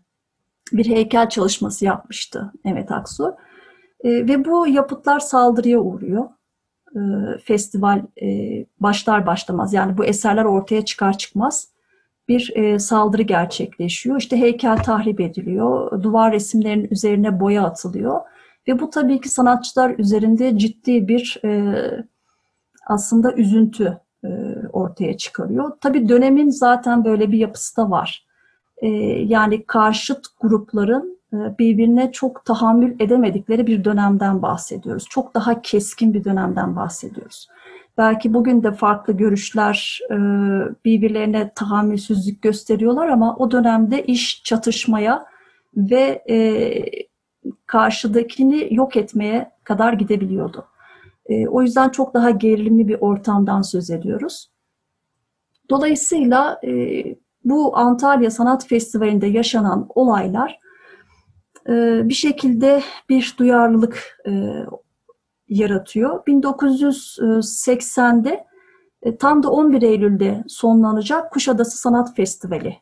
Bir 0.73 0.85
heykel 0.85 1.29
çalışması 1.29 1.85
yapmıştı 1.85 2.51
Mehmet 2.63 2.91
Aksoy. 2.91 3.31
E, 4.03 4.09
ve 4.09 4.45
bu 4.45 4.67
yapıtlar 4.67 5.19
saldırıya 5.19 5.79
uğruyor. 5.79 6.29
E, 6.97 7.37
festival 7.43 8.01
e, 8.21 8.27
başlar 8.79 9.25
başlamaz 9.25 9.73
yani 9.73 9.97
bu 9.97 10.05
eserler 10.05 10.45
ortaya 10.45 10.85
çıkar 10.85 11.17
çıkmaz 11.17 11.67
bir 12.27 12.51
e, 12.55 12.79
saldırı 12.79 13.21
gerçekleşiyor. 13.21 14.19
İşte 14.19 14.37
heykel 14.37 14.77
tahrip 14.77 15.19
ediliyor, 15.19 16.03
duvar 16.03 16.33
resimlerinin 16.33 16.87
üzerine 16.91 17.39
boya 17.39 17.63
atılıyor 17.63 18.21
ve 18.67 18.79
bu 18.79 18.89
tabii 18.89 19.21
ki 19.21 19.29
sanatçılar 19.29 19.95
üzerinde 19.97 20.57
ciddi 20.57 21.07
bir 21.07 21.41
aslında 22.87 23.33
üzüntü 23.33 23.97
ortaya 24.73 25.17
çıkarıyor. 25.17 25.71
Tabii 25.81 26.09
dönemin 26.09 26.49
zaten 26.49 27.05
böyle 27.05 27.31
bir 27.31 27.37
yapısı 27.37 27.77
da 27.77 27.89
var. 27.89 28.27
Yani 29.25 29.65
karşıt 29.65 30.25
grupların 30.39 31.16
e, 31.16 31.16
birbirine 31.33 32.11
çok 32.11 32.45
tahammül 32.45 32.95
edemedikleri 32.99 33.67
bir 33.67 33.83
dönemden 33.83 34.41
bahsediyoruz. 34.41 35.05
Çok 35.09 35.33
daha 35.33 35.61
keskin 35.61 36.13
bir 36.13 36.23
dönemden 36.23 36.75
bahsediyoruz. 36.75 37.47
Belki 37.97 38.33
bugün 38.33 38.63
de 38.63 38.71
farklı 38.71 39.13
görüşler 39.13 39.99
e, 40.11 40.15
birbirlerine 40.85 41.51
tahammülsüzlük 41.55 42.41
gösteriyorlar 42.41 43.07
ama 43.07 43.35
o 43.35 43.51
dönemde 43.51 44.03
iş 44.03 44.43
çatışmaya 44.43 45.25
ve 45.77 46.23
e, 46.29 46.37
karşıdakini 47.65 48.67
yok 48.71 48.97
etmeye 48.97 49.51
kadar 49.63 49.93
gidebiliyordu. 49.93 50.65
O 51.49 51.61
yüzden 51.61 51.89
çok 51.89 52.13
daha 52.13 52.29
gerilimli 52.29 52.87
bir 52.87 52.97
ortamdan 52.99 53.61
söz 53.61 53.89
ediyoruz. 53.89 54.51
Dolayısıyla 55.69 56.61
bu 57.45 57.77
Antalya 57.77 58.31
Sanat 58.31 58.67
Festivali'nde 58.67 59.27
yaşanan 59.27 59.87
olaylar 59.95 60.51
e, 60.51 60.66
bir 62.09 62.13
şekilde 62.13 62.81
bir 63.09 63.35
duyarlılık 63.39 64.21
e, 64.27 64.31
yaratıyor. 65.49 66.25
1980'de 66.25 68.45
e, 69.03 69.17
tam 69.17 69.43
da 69.43 69.51
11 69.51 69.81
Eylül'de 69.81 70.43
sonlanacak 70.47 71.31
Kuşadası 71.31 71.77
Sanat 71.77 72.15
Festivali 72.15 72.77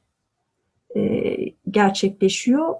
gerçekleşiyor. 1.72 2.76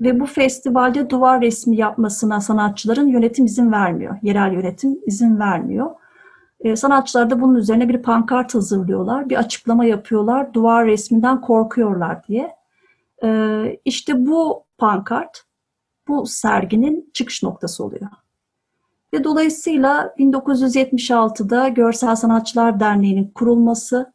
Ve 0.00 0.20
bu 0.20 0.26
festivalde 0.26 1.10
duvar 1.10 1.40
resmi 1.40 1.76
yapmasına 1.76 2.40
sanatçıların 2.40 3.06
yönetim 3.06 3.44
izin 3.44 3.72
vermiyor. 3.72 4.16
Yerel 4.22 4.52
yönetim 4.52 4.98
izin 5.06 5.40
vermiyor. 5.40 5.90
sanatçılar 6.74 7.30
da 7.30 7.40
bunun 7.40 7.54
üzerine 7.54 7.88
bir 7.88 8.02
pankart 8.02 8.54
hazırlıyorlar. 8.54 9.30
Bir 9.30 9.36
açıklama 9.36 9.84
yapıyorlar. 9.84 10.54
Duvar 10.54 10.86
resminden 10.86 11.40
korkuyorlar 11.40 12.26
diye. 12.26 12.59
Ee, 13.24 13.80
işte 13.84 14.26
bu 14.26 14.64
pankart 14.78 15.44
bu 16.08 16.26
serginin 16.26 17.10
çıkış 17.14 17.42
noktası 17.42 17.84
oluyor. 17.84 18.10
Ve 19.14 19.24
dolayısıyla 19.24 20.14
1976'da 20.18 21.68
Görsel 21.68 22.16
Sanatçılar 22.16 22.80
Derneği'nin 22.80 23.30
kurulması, 23.34 24.12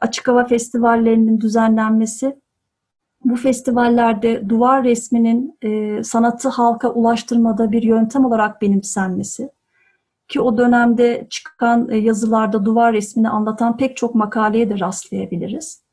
açık 0.00 0.28
hava 0.28 0.44
festivallerinin 0.44 1.40
düzenlenmesi, 1.40 2.36
bu 3.24 3.36
festivallerde 3.36 4.48
duvar 4.48 4.84
resminin 4.84 5.58
e, 5.62 6.02
sanatı 6.04 6.48
halka 6.48 6.90
ulaştırmada 6.90 7.72
bir 7.72 7.82
yöntem 7.82 8.24
olarak 8.24 8.62
benimsenmesi 8.62 9.50
ki 10.28 10.40
o 10.40 10.58
dönemde 10.58 11.26
çıkan 11.30 11.88
e, 11.90 11.96
yazılarda 11.96 12.64
duvar 12.64 12.92
resmini 12.92 13.28
anlatan 13.28 13.76
pek 13.76 13.96
çok 13.96 14.14
makaleye 14.14 14.70
de 14.70 14.80
rastlayabiliriz. 14.80 15.83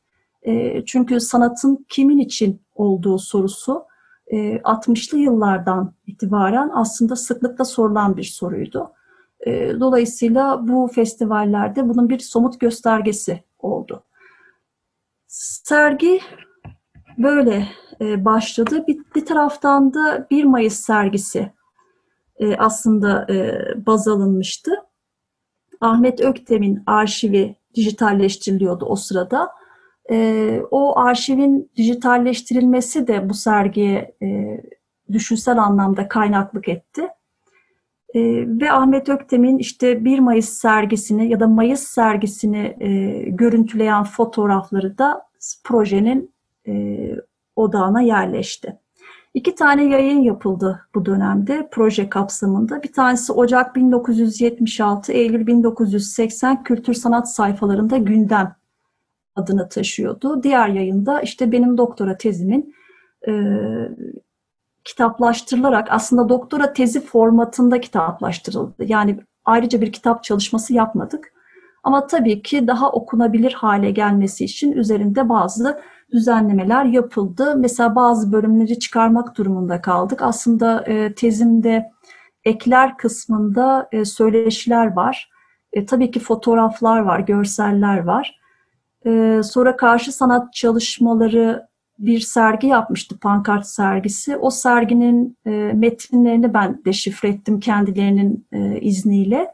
Çünkü 0.86 1.20
sanatın 1.20 1.86
kimin 1.88 2.18
için 2.18 2.62
olduğu 2.74 3.18
sorusu 3.18 3.84
e, 4.26 4.56
60'lı 4.56 5.18
yıllardan 5.18 5.94
itibaren 6.06 6.70
aslında 6.74 7.16
sıklıkla 7.16 7.64
sorulan 7.64 8.16
bir 8.16 8.22
soruydu. 8.22 8.92
Dolayısıyla 9.80 10.68
bu 10.68 10.88
festivallerde 10.94 11.88
bunun 11.88 12.08
bir 12.08 12.18
somut 12.18 12.60
göstergesi 12.60 13.44
oldu. 13.58 14.04
Sergi 15.26 16.20
böyle 17.18 17.68
başladı. 18.00 18.84
Bir, 18.88 18.98
bir 19.14 19.26
taraftan 19.26 19.94
da 19.94 20.26
1 20.30 20.44
Mayıs 20.44 20.80
sergisi 20.80 21.52
aslında 22.58 23.26
baz 23.86 24.08
alınmıştı. 24.08 24.72
Ahmet 25.80 26.20
Öktem'in 26.20 26.82
arşivi 26.86 27.56
dijitalleştiriliyordu 27.74 28.84
o 28.84 28.96
sırada. 28.96 29.50
E, 30.12 30.60
o 30.70 30.98
arşivin 30.98 31.70
dijitalleştirilmesi 31.76 33.06
de 33.06 33.28
bu 33.28 33.34
sergiye 33.34 34.14
e, 34.22 34.60
düşünsel 35.12 35.58
anlamda 35.58 36.08
kaynaklık 36.08 36.68
etti. 36.68 37.08
E, 38.14 38.20
ve 38.60 38.72
Ahmet 38.72 39.08
Öktem'in 39.08 39.58
işte 39.58 40.04
1 40.04 40.18
Mayıs 40.18 40.48
sergisini 40.48 41.28
ya 41.28 41.40
da 41.40 41.46
Mayıs 41.46 41.82
sergisini 41.82 42.76
e, 42.80 42.90
görüntüleyen 43.30 44.04
fotoğrafları 44.04 44.98
da 44.98 45.22
projenin 45.64 46.30
e, 46.66 46.96
odağına 47.56 48.00
yerleşti. 48.00 48.78
İki 49.34 49.54
tane 49.54 49.84
yayın 49.84 50.20
yapıldı 50.20 50.80
bu 50.94 51.06
dönemde 51.06 51.68
proje 51.70 52.08
kapsamında. 52.08 52.82
Bir 52.82 52.92
tanesi 52.92 53.32
Ocak 53.32 53.76
1976, 53.76 55.12
Eylül 55.12 55.46
1980 55.46 56.62
kültür 56.62 56.94
sanat 56.94 57.32
sayfalarında 57.34 57.96
gündem 57.96 58.54
adını 59.36 59.68
taşıyordu. 59.68 60.42
Diğer 60.42 60.68
yayında 60.68 61.20
işte 61.20 61.52
benim 61.52 61.78
doktora 61.78 62.16
tezimin 62.16 62.74
e, 63.28 63.32
kitaplaştırılarak 64.84 65.88
aslında 65.90 66.28
doktora 66.28 66.72
tezi 66.72 67.00
formatında 67.00 67.80
kitaplaştırıldı. 67.80 68.84
Yani 68.84 69.20
ayrıca 69.44 69.80
bir 69.80 69.92
kitap 69.92 70.24
çalışması 70.24 70.74
yapmadık. 70.74 71.32
Ama 71.84 72.06
tabii 72.06 72.42
ki 72.42 72.66
daha 72.66 72.92
okunabilir 72.92 73.52
hale 73.52 73.90
gelmesi 73.90 74.44
için 74.44 74.72
üzerinde 74.72 75.28
bazı 75.28 75.80
düzenlemeler 76.12 76.84
yapıldı. 76.84 77.54
Mesela 77.56 77.94
bazı 77.94 78.32
bölümleri 78.32 78.78
çıkarmak 78.78 79.36
durumunda 79.36 79.80
kaldık. 79.80 80.22
Aslında 80.22 80.84
e, 80.86 81.14
tezimde 81.14 81.90
ekler 82.44 82.96
kısmında 82.96 83.88
e, 83.92 84.04
söyleşiler 84.04 84.96
var. 84.96 85.30
E, 85.72 85.86
tabii 85.86 86.10
ki 86.10 86.20
fotoğraflar 86.20 87.00
var, 87.00 87.20
görseller 87.20 87.98
var. 87.98 88.41
E, 89.06 89.40
sonra 89.44 89.76
karşı 89.76 90.12
sanat 90.12 90.52
çalışmaları 90.52 91.66
bir 91.98 92.20
sergi 92.20 92.66
yapmıştı, 92.66 93.18
pankart 93.18 93.66
sergisi. 93.66 94.36
O 94.36 94.50
serginin 94.50 95.36
e, 95.46 95.50
metinlerini 95.74 96.54
ben 96.54 96.82
deşifre 96.84 97.28
ettim 97.28 97.60
kendilerinin 97.60 98.46
e, 98.52 98.80
izniyle. 98.80 99.50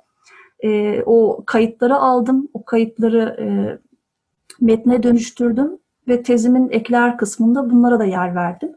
E, 0.61 1.03
o 1.07 1.43
kayıtları 1.47 1.97
aldım, 1.97 2.49
o 2.55 2.65
kayıtları 2.65 3.37
e, 3.41 3.47
metne 4.61 5.03
dönüştürdüm 5.03 5.79
ve 6.09 6.23
tezimin 6.23 6.71
ekler 6.71 7.19
kısmında 7.19 7.71
bunlara 7.71 7.99
da 7.99 8.05
yer 8.05 8.35
verdim. 8.35 8.73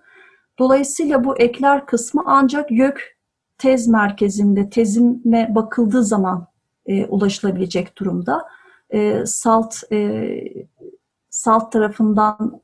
Dolayısıyla 0.59 1.23
bu 1.23 1.37
ekler 1.37 1.85
kısmı 1.85 2.23
ancak 2.25 2.71
YÖK 2.71 3.17
tez 3.57 3.87
merkezinde 3.87 4.69
tezime 4.69 5.55
bakıldığı 5.55 6.03
zaman 6.03 6.47
e, 6.85 7.05
ulaşılabilecek 7.05 7.97
durumda. 7.97 8.45
E, 8.93 9.25
SALT 9.25 9.83
e, 9.91 10.39
SALT 11.29 11.71
tarafından 11.71 12.62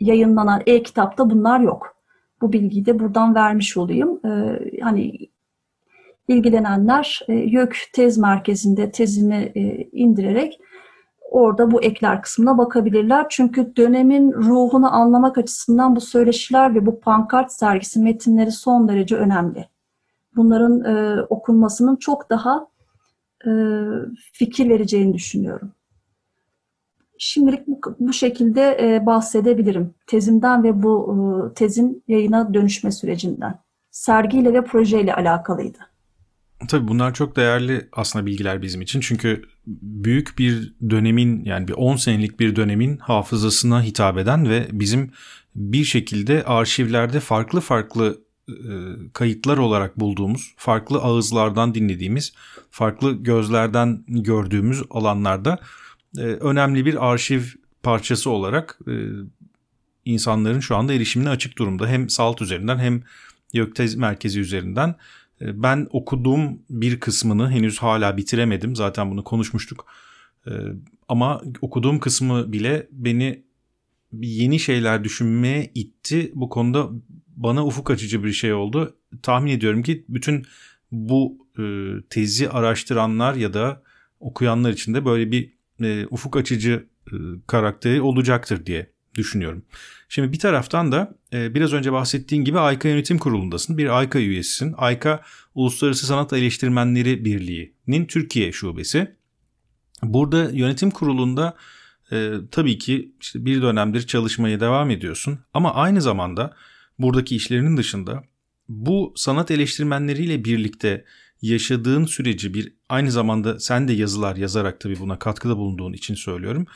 yayınlanan 0.00 0.62
e-kitapta 0.66 1.30
bunlar 1.30 1.60
yok. 1.60 1.96
Bu 2.40 2.52
bilgiyi 2.52 2.86
de 2.86 2.98
buradan 2.98 3.34
vermiş 3.34 3.76
olayım. 3.76 4.20
E, 4.26 4.60
hani 4.82 5.28
ilgilenenler 6.28 7.20
e, 7.28 7.32
YÖK 7.34 7.76
tez 7.92 8.18
merkezinde 8.18 8.90
tezimi 8.90 9.52
e, 9.54 9.88
indirerek 9.92 10.60
orada 11.30 11.70
bu 11.70 11.82
ekler 11.82 12.22
kısmına 12.22 12.58
bakabilirler. 12.58 13.26
Çünkü 13.28 13.76
dönemin 13.76 14.32
ruhunu 14.32 14.94
anlamak 14.94 15.38
açısından 15.38 15.96
bu 15.96 16.00
söyleşiler 16.00 16.74
ve 16.74 16.86
bu 16.86 17.00
pankart 17.00 17.52
sergisi 17.52 18.00
metinleri 18.00 18.52
son 18.52 18.88
derece 18.88 19.16
önemli. 19.16 19.68
Bunların 20.36 20.84
e, 20.84 21.22
okunmasının 21.22 21.96
çok 21.96 22.30
daha 22.30 22.66
e, 23.46 23.50
fikir 24.32 24.68
vereceğini 24.68 25.14
düşünüyorum. 25.14 25.72
Şimdilik 27.18 27.66
bu, 27.66 27.80
bu 27.98 28.12
şekilde 28.12 28.78
e, 28.80 29.06
bahsedebilirim 29.06 29.94
tezimden 30.06 30.64
ve 30.64 30.82
bu 30.82 31.14
e, 31.50 31.54
tezin 31.54 32.04
yayına 32.08 32.54
dönüşme 32.54 32.92
sürecinden. 32.92 33.58
Sergiyle 33.90 34.54
ve 34.54 34.64
projeyle 34.64 35.14
alakalıydı. 35.14 35.78
Tabii 36.68 36.88
bunlar 36.88 37.14
çok 37.14 37.36
değerli 37.36 37.88
aslında 37.92 38.26
bilgiler 38.26 38.62
bizim 38.62 38.80
için. 38.80 39.00
Çünkü 39.00 39.42
büyük 39.66 40.38
bir 40.38 40.74
dönemin 40.90 41.44
yani 41.44 41.68
bir 41.68 41.72
10 41.72 41.96
senelik 41.96 42.40
bir 42.40 42.56
dönemin 42.56 42.96
hafızasına 42.96 43.82
hitap 43.82 44.18
eden 44.18 44.48
ve 44.48 44.66
bizim 44.72 45.10
bir 45.54 45.84
şekilde 45.84 46.44
arşivlerde 46.44 47.20
farklı 47.20 47.60
farklı 47.60 48.18
e, 48.48 48.72
kayıtlar 49.12 49.58
olarak 49.58 50.00
bulduğumuz, 50.00 50.54
farklı 50.56 50.98
ağızlardan 50.98 51.74
dinlediğimiz, 51.74 52.32
farklı 52.70 53.12
gözlerden 53.12 54.04
gördüğümüz 54.08 54.82
alanlarda 54.90 55.58
e, 56.18 56.20
önemli 56.20 56.86
bir 56.86 57.10
arşiv 57.10 57.42
parçası 57.82 58.30
olarak 58.30 58.78
e, 58.88 58.92
insanların 60.04 60.60
şu 60.60 60.76
anda 60.76 60.92
erişimine 60.92 61.28
açık 61.28 61.58
durumda. 61.58 61.86
Hem 61.86 62.08
SALT 62.08 62.42
üzerinden 62.42 62.78
hem 62.78 63.02
YÖKTEZ 63.52 63.94
merkezi 63.94 64.40
üzerinden 64.40 64.94
ben 65.40 65.86
okuduğum 65.90 66.58
bir 66.70 67.00
kısmını 67.00 67.50
henüz 67.50 67.78
hala 67.78 68.16
bitiremedim. 68.16 68.76
Zaten 68.76 69.10
bunu 69.10 69.24
konuşmuştuk. 69.24 69.86
Ama 71.08 71.42
okuduğum 71.60 72.00
kısmı 72.00 72.52
bile 72.52 72.88
beni 72.92 73.42
yeni 74.12 74.58
şeyler 74.60 75.04
düşünmeye 75.04 75.70
itti. 75.74 76.32
Bu 76.34 76.48
konuda 76.48 76.88
bana 77.38 77.66
ufuk 77.66 77.90
açıcı 77.90 78.24
bir 78.24 78.32
şey 78.32 78.52
oldu. 78.52 78.96
Tahmin 79.22 79.50
ediyorum 79.50 79.82
ki 79.82 80.04
bütün 80.08 80.46
bu 80.92 81.46
e, 81.58 81.62
tezi 82.10 82.50
araştıranlar 82.50 83.34
ya 83.34 83.54
da 83.54 83.82
okuyanlar 84.20 84.70
için 84.70 84.94
de 84.94 85.04
böyle 85.04 85.32
bir 85.32 85.52
e, 85.82 86.06
ufuk 86.10 86.36
açıcı 86.36 86.86
e, 87.06 87.14
karakteri 87.46 88.00
olacaktır 88.00 88.66
diye 88.66 88.90
düşünüyorum. 89.14 89.62
Şimdi 90.08 90.32
bir 90.32 90.38
taraftan 90.38 90.92
da 90.92 91.14
e, 91.32 91.54
biraz 91.54 91.72
önce 91.72 91.92
bahsettiğin 91.92 92.44
gibi 92.44 92.58
AYKA 92.58 92.88
Yönetim 92.88 93.18
Kurulu'ndasın. 93.18 93.78
Bir 93.78 93.98
AYKA 93.98 94.18
üyesisin. 94.18 94.74
AYKA 94.76 95.22
Uluslararası 95.54 96.06
Sanat 96.06 96.32
Eleştirmenleri 96.32 97.24
Birliği'nin 97.24 98.06
Türkiye 98.06 98.52
şubesi. 98.52 99.14
Burada 100.02 100.50
yönetim 100.50 100.90
kurulunda 100.90 101.56
e, 102.12 102.32
tabii 102.50 102.78
ki 102.78 103.12
işte 103.20 103.44
bir 103.44 103.62
dönemdir 103.62 104.06
çalışmaya 104.06 104.60
devam 104.60 104.90
ediyorsun. 104.90 105.38
Ama 105.54 105.74
aynı 105.74 106.02
zamanda 106.02 106.54
buradaki 106.98 107.36
işlerinin 107.36 107.76
dışında 107.76 108.24
bu 108.68 109.12
sanat 109.16 109.50
eleştirmenleriyle 109.50 110.44
birlikte 110.44 111.04
yaşadığın 111.42 112.04
süreci 112.04 112.54
bir 112.54 112.72
aynı 112.88 113.10
zamanda 113.10 113.60
sen 113.60 113.88
de 113.88 113.92
yazılar 113.92 114.36
yazarak 114.36 114.80
tabii 114.80 114.98
buna 114.98 115.18
katkıda 115.18 115.56
bulunduğun 115.56 115.92
için 115.92 116.14
söylüyorum. 116.14 116.66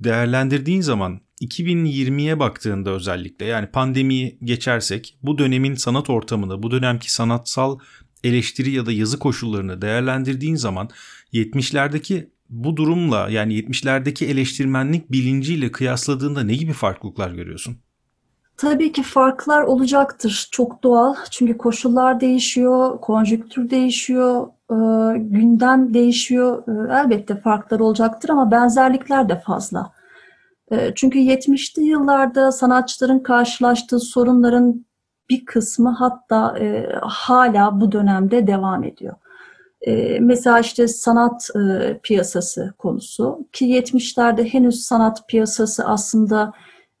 Değerlendirdiğin 0.00 0.80
zaman 0.80 1.20
2020'ye 1.40 2.38
baktığında 2.38 2.90
özellikle 2.90 3.46
yani 3.46 3.66
pandemiyi 3.66 4.38
geçersek 4.44 5.18
bu 5.22 5.38
dönemin 5.38 5.74
sanat 5.74 6.10
ortamını, 6.10 6.62
bu 6.62 6.70
dönemki 6.70 7.12
sanatsal 7.12 7.78
eleştiri 8.24 8.70
ya 8.70 8.86
da 8.86 8.92
yazı 8.92 9.18
koşullarını 9.18 9.82
değerlendirdiğin 9.82 10.56
zaman 10.56 10.90
70'lerdeki 11.32 12.30
bu 12.50 12.76
durumla 12.76 13.30
yani 13.30 13.54
70'lerdeki 13.54 14.24
eleştirmenlik 14.26 15.12
bilinciyle 15.12 15.72
kıyasladığında 15.72 16.42
ne 16.42 16.54
gibi 16.54 16.72
farklılıklar 16.72 17.30
görüyorsun? 17.30 17.78
Tabii 18.56 18.92
ki 18.92 19.02
farklar 19.02 19.62
olacaktır. 19.62 20.48
Çok 20.52 20.82
doğal. 20.82 21.14
Çünkü 21.30 21.58
koşullar 21.58 22.20
değişiyor, 22.20 23.00
konjüktür 23.00 23.70
değişiyor, 23.70 24.46
e, 24.70 24.74
gündem 25.18 25.94
değişiyor. 25.94 26.62
E, 26.68 26.94
elbette 26.94 27.36
farklar 27.36 27.80
olacaktır 27.80 28.28
ama 28.28 28.50
benzerlikler 28.50 29.28
de 29.28 29.40
fazla. 29.40 29.92
E, 30.72 30.92
çünkü 30.94 31.18
70'li 31.18 31.82
yıllarda 31.82 32.52
sanatçıların 32.52 33.18
karşılaştığı 33.18 34.00
sorunların 34.00 34.86
bir 35.30 35.44
kısmı 35.44 35.90
hatta 35.90 36.56
hala 37.02 37.80
bu 37.80 37.92
dönemde 37.92 38.46
devam 38.46 38.84
ediyor. 38.84 39.14
Mesela 40.20 40.60
işte 40.60 40.88
sanat 40.88 41.50
piyasası 42.02 42.74
konusu 42.78 43.46
ki 43.52 43.66
70'lerde 43.66 44.44
henüz 44.44 44.82
sanat 44.82 45.28
piyasası 45.28 45.84
aslında 45.84 46.52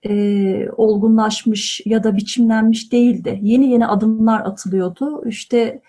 e, 0.08 0.70
olgunlaşmış 0.70 1.80
ya 1.84 2.04
da 2.04 2.16
biçimlenmiş 2.16 2.92
değildi. 2.92 3.38
Yeni 3.42 3.70
yeni 3.70 3.86
adımlar 3.86 4.40
atılıyordu. 4.40 5.28
İşte 5.28 5.82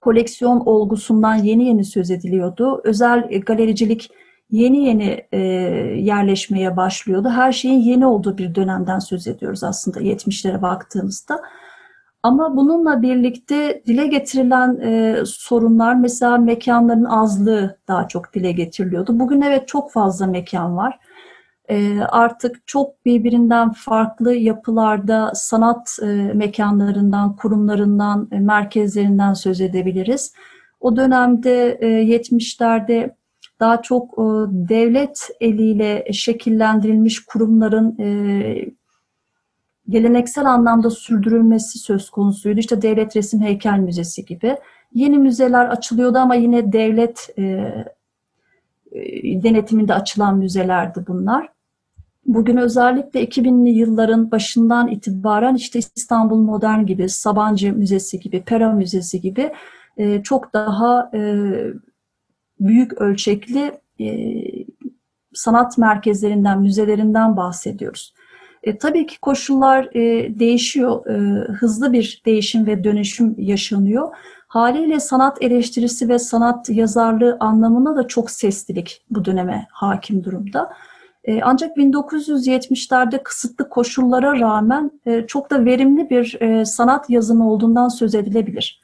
koleksiyon 0.00 0.60
olgusundan 0.60 1.34
yeni 1.34 1.64
yeni 1.64 1.84
söz 1.84 2.10
ediliyordu. 2.10 2.80
Özel 2.84 3.40
galericilik 3.46 4.10
yeni 4.50 4.84
yeni 4.84 5.26
e, 5.32 5.38
yerleşmeye 5.98 6.76
başlıyordu. 6.76 7.28
Her 7.28 7.52
şeyin 7.52 7.80
yeni 7.80 8.06
olduğu 8.06 8.38
bir 8.38 8.54
dönemden 8.54 8.98
söz 8.98 9.26
ediyoruz 9.26 9.64
aslında 9.64 10.00
70'lere 10.00 10.62
baktığımızda. 10.62 11.40
Ama 12.22 12.56
bununla 12.56 13.02
birlikte 13.02 13.82
dile 13.86 14.06
getirilen 14.06 14.80
e, 14.80 15.16
sorunlar 15.26 15.94
mesela 15.94 16.38
mekanların 16.38 17.04
azlığı 17.04 17.78
daha 17.88 18.08
çok 18.08 18.34
dile 18.34 18.52
getiriliyordu. 18.52 19.20
Bugün 19.20 19.40
evet 19.40 19.68
çok 19.68 19.92
fazla 19.92 20.26
mekan 20.26 20.76
var. 20.76 20.98
E, 21.70 22.00
artık 22.00 22.66
çok 22.66 23.04
birbirinden 23.04 23.72
farklı 23.72 24.34
yapılarda 24.34 25.32
sanat 25.34 25.98
e, 26.02 26.06
mekanlarından, 26.34 27.36
kurumlarından, 27.36 28.28
e, 28.32 28.38
merkezlerinden 28.38 29.34
söz 29.34 29.60
edebiliriz. 29.60 30.32
O 30.80 30.96
dönemde 30.96 31.78
e, 31.80 31.86
70'lerde 31.86 33.14
daha 33.60 33.82
çok 33.82 34.12
e, 34.12 34.22
devlet 34.68 35.28
eliyle 35.40 36.12
şekillendirilmiş 36.12 37.24
kurumların 37.24 37.98
e, 37.98 38.06
geleneksel 39.88 40.44
anlamda 40.46 40.90
sürdürülmesi 40.90 41.78
söz 41.78 42.10
konusuydu. 42.10 42.60
İşte 42.60 42.82
Devlet 42.82 43.16
Resim 43.16 43.40
Heykel 43.40 43.78
Müzesi 43.78 44.24
gibi. 44.24 44.56
Yeni 44.94 45.18
müzeler 45.18 45.66
açılıyordu 45.66 46.18
ama 46.18 46.34
yine 46.34 46.72
devlet 46.72 47.28
e, 47.36 47.42
e, 47.42 47.84
denetiminde 49.42 49.94
açılan 49.94 50.38
müzelerdi 50.38 51.04
bunlar. 51.08 51.48
Bugün 52.26 52.56
özellikle 52.56 53.24
2000'li 53.24 53.70
yılların 53.70 54.30
başından 54.30 54.88
itibaren 54.88 55.54
işte 55.54 55.78
İstanbul 55.96 56.42
Modern 56.42 56.86
gibi, 56.86 57.08
Sabancı 57.08 57.72
Müzesi 57.72 58.20
gibi, 58.20 58.42
Pera 58.42 58.72
Müzesi 58.72 59.20
gibi 59.20 59.52
e, 59.96 60.22
çok 60.22 60.52
daha 60.52 61.10
e, 61.14 61.20
büyük 62.60 62.92
ölçekli 62.92 63.72
e, 64.00 64.06
sanat 65.34 65.78
merkezlerinden, 65.78 66.60
müzelerinden 66.60 67.36
bahsediyoruz. 67.36 68.14
E, 68.62 68.78
tabii 68.78 69.06
ki 69.06 69.20
koşullar 69.20 69.84
e, 69.94 70.38
değişiyor, 70.38 71.06
e, 71.06 71.14
hızlı 71.52 71.92
bir 71.92 72.22
değişim 72.26 72.66
ve 72.66 72.84
dönüşüm 72.84 73.34
yaşanıyor. 73.38 74.08
Haliyle 74.52 75.00
sanat 75.00 75.42
eleştirisi 75.42 76.08
ve 76.08 76.18
sanat 76.18 76.68
yazarlığı 76.68 77.36
anlamında 77.40 77.96
da 77.96 78.08
çok 78.08 78.30
seslilik 78.30 79.04
bu 79.10 79.24
döneme 79.24 79.66
hakim 79.70 80.24
durumda. 80.24 80.72
E, 81.24 81.42
ancak 81.42 81.76
1970'lerde 81.76 83.22
kısıtlı 83.22 83.68
koşullara 83.68 84.40
rağmen 84.40 84.90
e, 85.06 85.26
çok 85.26 85.50
da 85.50 85.64
verimli 85.64 86.10
bir 86.10 86.40
e, 86.40 86.64
sanat 86.64 87.10
yazımı 87.10 87.50
olduğundan 87.50 87.88
söz 87.88 88.14
edilebilir. 88.14 88.82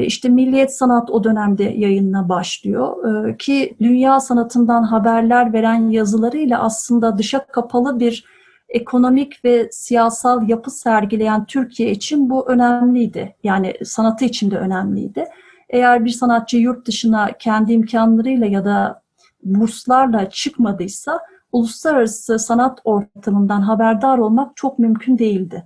İşte 0.00 0.28
Milliyet 0.28 0.76
Sanat 0.76 1.10
o 1.10 1.24
dönemde 1.24 1.64
yayınına 1.64 2.28
başlıyor 2.28 3.38
ki 3.38 3.76
dünya 3.80 4.20
sanatından 4.20 4.82
haberler 4.82 5.52
veren 5.52 5.90
yazılarıyla 5.90 6.62
aslında 6.62 7.18
dışa 7.18 7.46
kapalı 7.46 8.00
bir 8.00 8.24
ekonomik 8.68 9.44
ve 9.44 9.68
siyasal 9.72 10.48
yapı 10.48 10.70
sergileyen 10.70 11.44
Türkiye 11.44 11.90
için 11.90 12.30
bu 12.30 12.48
önemliydi. 12.48 13.36
Yani 13.42 13.74
sanatı 13.84 14.24
için 14.24 14.50
de 14.50 14.58
önemliydi. 14.58 15.24
Eğer 15.68 16.04
bir 16.04 16.10
sanatçı 16.10 16.56
yurt 16.56 16.86
dışına 16.86 17.30
kendi 17.38 17.72
imkanlarıyla 17.72 18.46
ya 18.46 18.64
da 18.64 19.02
burslarla 19.42 20.30
çıkmadıysa 20.30 21.20
uluslararası 21.52 22.38
sanat 22.38 22.80
ortamından 22.84 23.60
haberdar 23.60 24.18
olmak 24.18 24.56
çok 24.56 24.78
mümkün 24.78 25.18
değildi. 25.18 25.64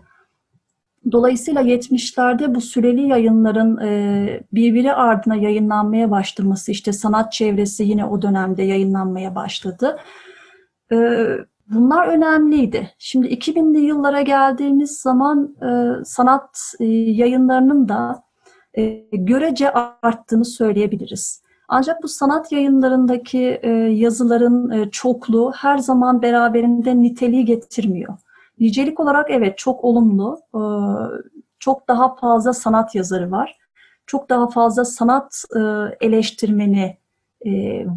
Dolayısıyla 1.13 1.63
70'lerde 1.63 2.55
bu 2.55 2.61
süreli 2.61 3.09
yayınların 3.09 3.79
e, 3.79 4.41
birbiri 4.53 4.93
ardına 4.93 5.37
yayınlanmaya 5.37 6.11
başlaması, 6.11 6.73
işte 6.73 6.93
sanat 6.93 7.33
çevresi 7.33 7.85
yine 7.85 8.05
o 8.05 8.23
dönemde 8.23 8.63
yayınlanmaya 8.63 9.35
başladı. 9.35 9.99
E, 11.73 11.75
bunlar 11.75 12.09
önemliydi. 12.09 12.91
Şimdi 12.99 13.27
2000'li 13.27 13.81
yıllara 13.81 14.23
geldiğimiz 14.23 15.01
zaman 15.01 15.57
e, 15.63 16.05
sanat 16.05 16.75
yayınlarının 16.81 17.89
da 17.89 18.23
görece 19.13 19.73
arttığını 19.73 20.45
söyleyebiliriz. 20.45 21.43
Ancak 21.69 22.03
bu 22.03 22.09
sanat 22.09 22.53
yayınlarındaki 22.53 23.61
e, 23.63 23.71
yazıların 23.71 24.71
e, 24.71 24.91
çokluğu 24.91 25.53
her 25.53 25.79
zaman 25.79 26.23
beraberinde 26.23 26.99
niteliği 27.03 27.45
getirmiyor. 27.45 28.19
Nicelik 28.61 29.01
olarak 29.01 29.31
evet 29.31 29.59
çok 29.59 29.85
olumlu, 29.85 30.41
e, 30.55 30.63
çok 31.59 31.89
daha 31.89 32.15
fazla 32.15 32.53
sanat 32.53 32.95
yazarı 32.95 33.31
var. 33.31 33.59
Çok 34.07 34.29
daha 34.29 34.49
fazla 34.49 34.85
sanat 34.85 35.45
e, 35.57 35.61
eleştirmeni 36.07 36.97
e, 37.47 37.51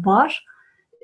var. 0.04 0.46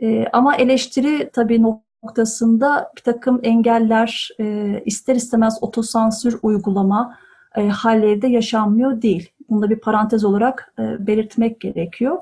E, 0.02 0.26
ama 0.32 0.56
eleştiri 0.56 1.30
tabii 1.32 1.62
noktasında 2.02 2.92
bir 2.96 3.02
takım 3.02 3.40
engeller, 3.42 4.28
e, 4.40 4.82
ister 4.86 5.14
istemez 5.14 5.58
otosansür 5.60 6.38
uygulama 6.42 7.18
e, 7.56 7.68
halleri 7.68 8.22
de 8.22 8.28
yaşanmıyor 8.28 9.02
değil. 9.02 9.32
Bunu 9.50 9.62
da 9.62 9.70
bir 9.70 9.80
parantez 9.80 10.24
olarak 10.24 10.74
e, 10.78 11.06
belirtmek 11.06 11.60
gerekiyor. 11.60 12.18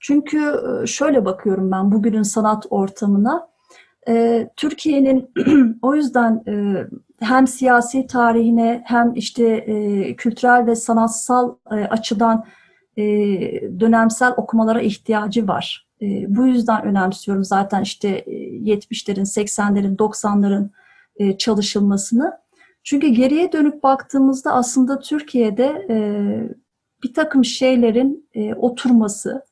Çünkü 0.00 0.38
e, 0.82 0.86
şöyle 0.86 1.24
bakıyorum 1.24 1.70
ben 1.70 1.92
bugünün 1.92 2.22
sanat 2.22 2.66
ortamına. 2.70 3.48
E, 4.08 4.48
Türkiye'nin 4.56 5.30
o 5.82 5.94
yüzden 5.94 6.42
e, 6.48 6.86
hem 7.20 7.46
siyasi 7.46 8.06
tarihine 8.06 8.82
hem 8.84 9.12
işte 9.14 9.66
kültürel 10.18 10.66
ve 10.66 10.74
sanatsal 10.74 11.54
açıdan 11.66 12.44
dönemsel 13.80 14.32
okumalara 14.36 14.80
ihtiyacı 14.80 15.48
var. 15.48 15.86
Bu 16.28 16.46
yüzden 16.46 16.84
önemsiyorum 16.84 17.44
zaten 17.44 17.82
işte 17.82 18.24
70'lerin, 18.64 19.24
80'lerin, 19.24 19.96
90'ların 19.96 20.68
çalışılmasını. 21.38 22.32
Çünkü 22.84 23.08
geriye 23.08 23.52
dönüp 23.52 23.82
baktığımızda 23.82 24.52
aslında 24.52 24.98
Türkiye'de 24.98 25.86
bir 27.02 27.14
takım 27.14 27.44
şeylerin 27.44 28.28
oturması, 28.56 29.44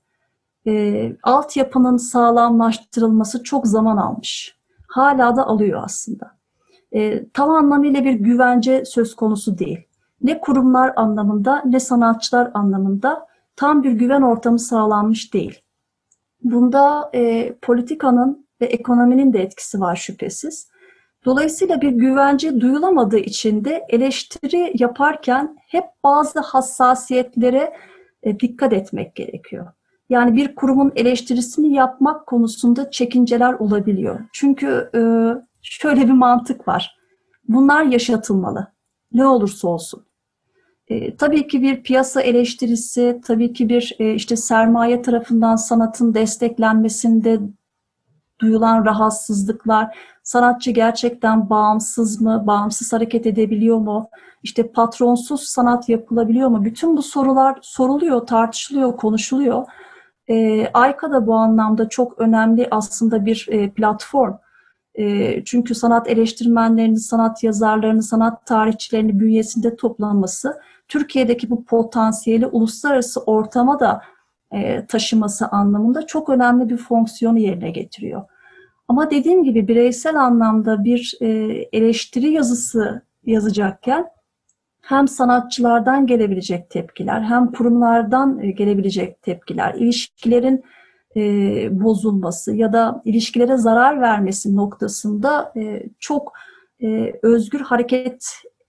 e, 0.67 1.13
altyapının 1.23 1.97
sağlamlaştırılması 1.97 3.43
çok 3.43 3.67
zaman 3.67 3.97
almış. 3.97 4.57
Hala 4.89 5.37
da 5.37 5.47
alıyor 5.47 5.83
aslında. 5.85 6.31
E, 6.93 7.29
tam 7.29 7.51
anlamıyla 7.51 8.05
bir 8.05 8.13
güvence 8.13 8.85
söz 8.85 9.17
konusu 9.17 9.59
değil. 9.59 9.87
Ne 10.23 10.41
kurumlar 10.41 10.93
anlamında 10.97 11.63
ne 11.65 11.81
sanatçılar 11.81 12.51
anlamında 12.55 13.27
tam 13.57 13.83
bir 13.83 13.93
güven 13.93 14.23
ortamı 14.23 14.59
sağlanmış 14.59 15.35
değil. 15.35 15.61
Bunda 16.45 17.11
e, 17.15 17.55
politikanın 17.63 18.47
ve 18.61 18.67
ekonominin 18.67 19.33
de 19.33 19.43
etkisi 19.43 19.81
var 19.81 19.97
şüphesiz. 19.97 20.71
Dolayısıyla 21.25 21.81
bir 21.81 21.91
güvence 21.91 22.61
duyulamadığı 22.61 23.19
için 23.19 23.65
de 23.65 23.87
eleştiri 23.89 24.73
yaparken 24.75 25.57
hep 25.69 25.85
bazı 26.05 26.41
hassasiyetlere 26.41 27.73
e, 28.23 28.41
dikkat 28.41 28.73
etmek 28.73 29.15
gerekiyor. 29.15 29.67
Yani 30.09 30.37
bir 30.37 30.55
kurumun 30.55 30.93
eleştirisini 30.97 31.75
yapmak 31.75 32.27
konusunda 32.27 32.91
çekinceler 32.91 33.53
olabiliyor. 33.53 34.21
Çünkü 34.33 34.91
e, 34.95 35.01
şöyle 35.63 36.01
bir 36.01 36.13
mantık 36.13 36.69
var. 36.69 36.99
Bunlar 37.49 37.85
yaşatılmalı. 37.85 38.73
Ne 39.13 39.27
olursa 39.27 39.69
olsun. 39.69 40.05
E, 40.89 41.17
tabii 41.17 41.49
ki 41.49 41.63
bir 41.63 41.83
piyasa 41.83 42.21
eleştirisi, 42.21 43.21
tabii 43.25 43.53
ki 43.53 43.69
bir 43.69 43.97
e, 43.99 44.15
işte 44.15 44.37
sermaye 44.37 45.03
tarafından 45.03 45.57
sanatın 45.57 46.15
desteklenmesinde 46.15 47.41
duyulan 48.41 48.85
rahatsızlıklar, 48.85 49.99
sanatçı 50.23 50.71
gerçekten 50.71 51.51
bağımsız 51.51 52.21
mı, 52.21 52.45
bağımsız 52.47 52.93
hareket 52.93 53.27
edebiliyor 53.27 53.79
mu, 53.79 54.11
işte 54.43 54.73
patronsuz 54.73 55.43
sanat 55.43 55.89
yapılabiliyor 55.89 56.49
mu? 56.49 56.65
Bütün 56.65 56.97
bu 56.97 57.03
sorular 57.03 57.59
soruluyor, 57.63 58.27
tartışılıyor, 58.27 58.97
konuşuluyor. 58.97 59.65
E, 60.29 60.67
Ayka 60.75 61.11
da 61.11 61.27
bu 61.27 61.35
anlamda 61.35 61.89
çok 61.89 62.19
önemli 62.19 62.69
aslında 62.71 63.27
bir 63.27 63.47
e, 63.51 63.71
platform. 63.71 64.35
E, 64.95 65.45
çünkü 65.45 65.75
sanat 65.75 66.09
eleştirmenlerinin, 66.09 66.95
sanat 66.95 67.43
yazarlarının, 67.45 68.01
sanat 68.01 68.47
tarihçilerinin 68.47 69.21
bünyesinde 69.21 69.77
toplanması, 69.77 70.61
Türkiye'deki 70.89 71.51
bu 71.51 71.65
potansiyeli 71.65 72.47
uluslararası 72.47 73.21
ortama 73.21 73.81
da 73.81 74.03
e, 74.53 74.87
taşıması 74.87 75.47
anlamında 75.47 76.07
çok 76.07 76.29
önemli 76.29 76.69
bir 76.69 76.77
fonksiyonu 76.77 77.39
yerine 77.39 77.71
getiriyor. 77.71 78.23
Ama 78.89 79.11
dediğim 79.11 79.45
gibi 79.45 79.69
bireysel 79.69 80.21
anlamda 80.21 80.85
bir 80.85 81.19
e, 81.21 81.27
eleştiri 81.73 82.31
yazısı 82.31 83.03
yazacakken 83.25 84.07
hem 84.81 85.09
sanatçılardan 85.09 86.07
gelebilecek 86.07 86.71
tepkiler 86.71 87.21
hem 87.23 87.53
kurumlardan 87.53 88.39
e, 88.39 88.51
gelebilecek 88.51 89.23
tepkiler, 89.23 89.75
ilişkilerin 89.75 90.65
e, 91.17 91.23
bozulması 91.85 92.55
ya 92.55 92.73
da 92.73 93.03
ilişkilere 93.05 93.57
zarar 93.57 94.01
vermesi 94.01 94.57
noktasında 94.57 95.53
e, 95.57 95.83
çok 95.99 96.33
e, 96.83 97.13
özgür 97.23 97.61
hareket 97.61 98.27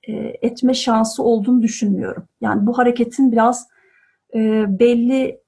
e, 0.08 0.13
etme 0.41 0.74
şansı 0.74 1.24
olduğunu 1.24 1.62
düşünmüyorum. 1.62 2.24
Yani 2.41 2.65
bu 2.65 2.78
hareketin 2.78 3.32
biraz 3.32 3.67
e, 4.36 4.65
belli 4.80 5.41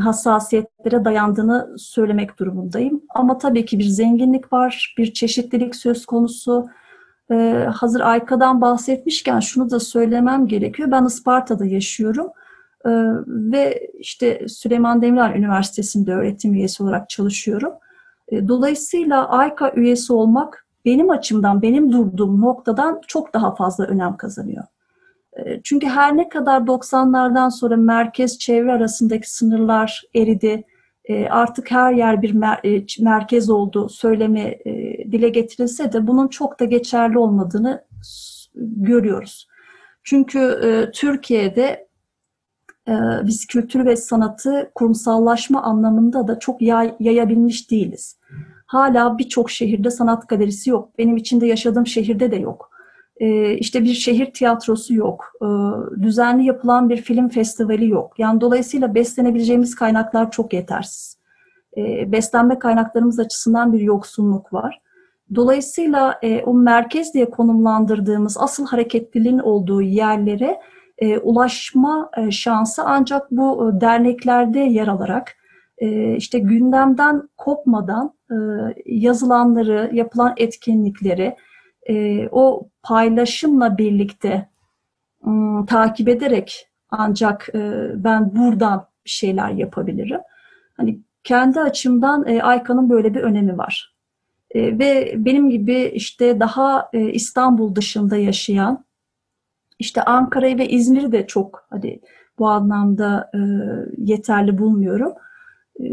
hassasiyetlere 0.00 1.04
dayandığını 1.04 1.74
söylemek 1.78 2.38
durumundayım. 2.38 3.02
Ama 3.14 3.38
tabii 3.38 3.64
ki 3.64 3.78
bir 3.78 3.84
zenginlik 3.84 4.52
var, 4.52 4.94
bir 4.98 5.12
çeşitlilik 5.12 5.76
söz 5.76 6.06
konusu. 6.06 6.68
Ee, 7.30 7.68
hazır 7.74 8.00
Ayka'dan 8.00 8.60
bahsetmişken 8.60 9.40
şunu 9.40 9.70
da 9.70 9.80
söylemem 9.80 10.46
gerekiyor. 10.46 10.90
Ben 10.90 11.04
Isparta'da 11.04 11.64
yaşıyorum 11.64 12.26
ee, 12.86 12.90
ve 13.28 13.90
işte 13.98 14.48
Süleyman 14.48 15.02
Demirel 15.02 15.34
Üniversitesi'nde 15.36 16.14
öğretim 16.14 16.54
üyesi 16.54 16.82
olarak 16.82 17.08
çalışıyorum. 17.08 17.72
Ee, 18.28 18.48
dolayısıyla 18.48 19.28
Ayka 19.28 19.72
üyesi 19.72 20.12
olmak 20.12 20.66
benim 20.84 21.10
açımdan, 21.10 21.62
benim 21.62 21.92
durduğum 21.92 22.40
noktadan 22.40 23.00
çok 23.06 23.34
daha 23.34 23.54
fazla 23.54 23.84
önem 23.84 24.16
kazanıyor. 24.16 24.64
Çünkü 25.64 25.86
her 25.86 26.16
ne 26.16 26.28
kadar 26.28 26.60
90'lardan 26.60 27.50
sonra 27.50 27.76
merkez 27.76 28.38
çevre 28.38 28.72
arasındaki 28.72 29.30
sınırlar 29.30 30.02
eridi, 30.14 30.64
artık 31.30 31.70
her 31.70 31.92
yer 31.92 32.22
bir 32.22 32.32
mer 32.32 32.60
merkez 33.00 33.50
oldu 33.50 33.88
söylemi 33.88 34.58
dile 35.12 35.28
getirilse 35.28 35.92
de 35.92 36.06
bunun 36.06 36.28
çok 36.28 36.60
da 36.60 36.64
geçerli 36.64 37.18
olmadığını 37.18 37.84
görüyoruz. 38.56 39.48
Çünkü 40.02 40.60
Türkiye'de 40.94 41.88
biz 43.22 43.46
kültür 43.46 43.86
ve 43.86 43.96
sanatı 43.96 44.70
kurumsallaşma 44.74 45.62
anlamında 45.62 46.28
da 46.28 46.38
çok 46.38 46.62
yay, 46.62 46.94
yayabilmiş 47.00 47.70
değiliz. 47.70 48.18
Hala 48.66 49.18
birçok 49.18 49.50
şehirde 49.50 49.90
sanat 49.90 50.28
galerisi 50.28 50.70
yok. 50.70 50.98
Benim 50.98 51.16
içinde 51.16 51.46
yaşadığım 51.46 51.86
şehirde 51.86 52.30
de 52.30 52.36
yok. 52.36 52.70
E, 53.16 53.54
işte 53.54 53.84
bir 53.84 53.94
şehir 53.94 54.32
tiyatrosu 54.32 54.94
yok. 54.94 55.32
E, 55.42 55.46
düzenli 56.02 56.44
yapılan 56.44 56.88
bir 56.88 56.96
film 56.96 57.28
festivali 57.28 57.88
yok. 57.88 58.18
Yani 58.18 58.40
dolayısıyla 58.40 58.94
beslenebileceğimiz 58.94 59.74
kaynaklar 59.74 60.30
çok 60.30 60.52
yetersiz. 60.52 61.18
E, 61.76 62.12
beslenme 62.12 62.58
kaynaklarımız 62.58 63.18
açısından 63.18 63.72
bir 63.72 63.80
yoksunluk 63.80 64.52
var. 64.52 64.80
Dolayısıyla 65.34 66.18
e, 66.22 66.42
o 66.42 66.54
merkez 66.54 67.14
diye 67.14 67.30
konumlandırdığımız 67.30 68.36
asıl 68.40 68.66
hareketliliğin 68.66 69.38
olduğu 69.38 69.82
yerlere 69.82 70.60
e, 70.98 71.18
ulaşma 71.18 72.10
e, 72.16 72.30
şansı 72.30 72.82
ancak 72.84 73.30
bu 73.30 73.70
derneklerde 73.80 74.58
yer 74.58 74.86
alarak 74.86 75.36
işte 76.16 76.38
gündemden 76.38 77.28
kopmadan 77.36 78.14
yazılanları, 78.86 79.90
yapılan 79.92 80.34
etkinlikleri 80.36 81.36
e, 81.88 82.28
o 82.32 82.68
paylaşımla 82.82 83.78
birlikte 83.78 84.48
e, 85.26 85.30
takip 85.66 86.08
ederek 86.08 86.68
ancak 86.90 87.48
e, 87.54 87.90
ben 87.94 88.36
buradan 88.36 88.86
şeyler 89.04 89.50
yapabilirim. 89.50 90.20
Hani 90.76 90.98
kendi 91.24 91.60
açımdan 91.60 92.26
e, 92.26 92.42
Ayka'nın 92.42 92.90
böyle 92.90 93.14
bir 93.14 93.20
önemi 93.20 93.58
var. 93.58 93.94
E, 94.50 94.78
ve 94.78 95.14
benim 95.16 95.50
gibi 95.50 95.82
işte 95.94 96.40
daha 96.40 96.90
e, 96.92 97.12
İstanbul 97.12 97.74
dışında 97.74 98.16
yaşayan, 98.16 98.84
işte 99.78 100.02
Ankara'yı 100.02 100.58
ve 100.58 100.68
İzmir'i 100.68 101.12
de 101.12 101.26
çok 101.26 101.66
hadi 101.70 102.00
bu 102.38 102.48
anlamda 102.48 103.30
e, 103.34 103.38
yeterli 103.98 104.58
bulmuyorum. 104.58 105.12
E, 105.80 105.84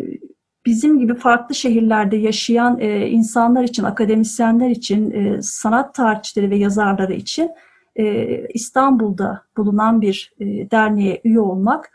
bizim 0.66 1.00
gibi 1.00 1.16
farklı 1.16 1.56
şehirlerde 1.56 2.18
yaşayan 2.18 2.80
e, 2.80 3.08
insanlar 3.08 3.64
için, 3.64 3.84
akademisyenler 3.84 4.70
için, 4.70 5.12
e, 5.12 5.42
sanat 5.42 5.96
tarihçileri 5.96 6.50
ve 6.50 6.58
yazarları 6.58 7.14
için 7.14 7.52
e, 7.96 8.26
İstanbul'da 8.54 9.44
bulunan 9.58 10.02
bir 10.02 10.34
e, 10.40 10.46
derneğe 10.72 11.22
üye 11.24 11.40
olmak 11.40 11.92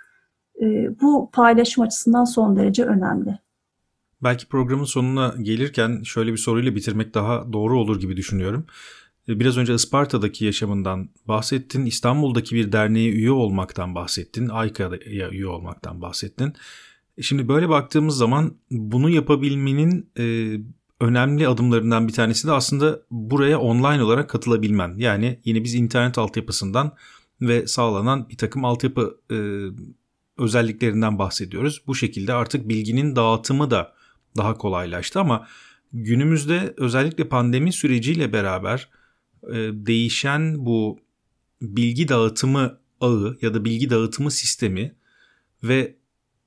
e, 0.60 0.66
bu 1.00 1.30
paylaşım 1.32 1.84
açısından 1.84 2.24
son 2.24 2.56
derece 2.56 2.84
önemli. 2.84 3.38
Belki 4.22 4.48
programın 4.48 4.84
sonuna 4.84 5.34
gelirken 5.42 6.02
şöyle 6.02 6.32
bir 6.32 6.36
soruyla 6.36 6.74
bitirmek 6.74 7.14
daha 7.14 7.52
doğru 7.52 7.80
olur 7.80 8.00
gibi 8.00 8.16
düşünüyorum. 8.16 8.66
E, 9.28 9.40
biraz 9.40 9.56
önce 9.56 9.74
Isparta'daki 9.74 10.44
yaşamından 10.44 11.08
bahsettin. 11.28 11.86
İstanbul'daki 11.86 12.54
bir 12.54 12.72
derneğe 12.72 13.10
üye 13.10 13.30
olmaktan 13.30 13.94
bahsettin. 13.94 14.48
AYKA'ya 14.48 15.30
üye 15.30 15.46
olmaktan 15.46 16.02
bahsettin. 16.02 16.52
E, 17.18 17.22
şimdi 17.22 17.48
böyle 17.48 17.68
baktığımız 17.68 18.16
zaman 18.16 18.54
bunu 18.70 19.10
yapabilmenin 19.10 20.10
e, 20.18 20.56
önemli 21.00 21.48
adımlarından 21.48 22.08
bir 22.08 22.12
tanesi 22.12 22.48
de 22.48 22.52
aslında 22.52 23.02
buraya 23.10 23.60
online 23.60 24.02
olarak 24.02 24.30
katılabilmen. 24.30 24.94
Yani 24.98 25.40
yine 25.44 25.64
biz 25.64 25.74
internet 25.74 26.18
altyapısından 26.18 26.94
ve 27.40 27.66
sağlanan 27.66 28.28
bir 28.28 28.36
takım 28.36 28.64
altyapı 28.64 29.20
e, 29.30 29.36
özelliklerinden 30.38 31.18
bahsediyoruz. 31.18 31.82
Bu 31.86 31.94
şekilde 31.94 32.32
artık 32.32 32.68
bilginin 32.68 33.16
dağıtımı 33.16 33.70
da 33.70 33.92
daha 34.36 34.54
kolaylaştı 34.54 35.20
ama 35.20 35.46
günümüzde 35.92 36.74
özellikle 36.76 37.28
pandemi 37.28 37.72
süreciyle 37.72 38.32
beraber 38.32 38.88
e, 39.42 39.54
değişen 39.72 40.66
bu 40.66 40.98
bilgi 41.62 42.08
dağıtımı 42.08 42.78
ağı 43.00 43.38
ya 43.42 43.54
da 43.54 43.64
bilgi 43.64 43.90
dağıtımı 43.90 44.30
sistemi 44.30 44.94
ve 45.62 45.96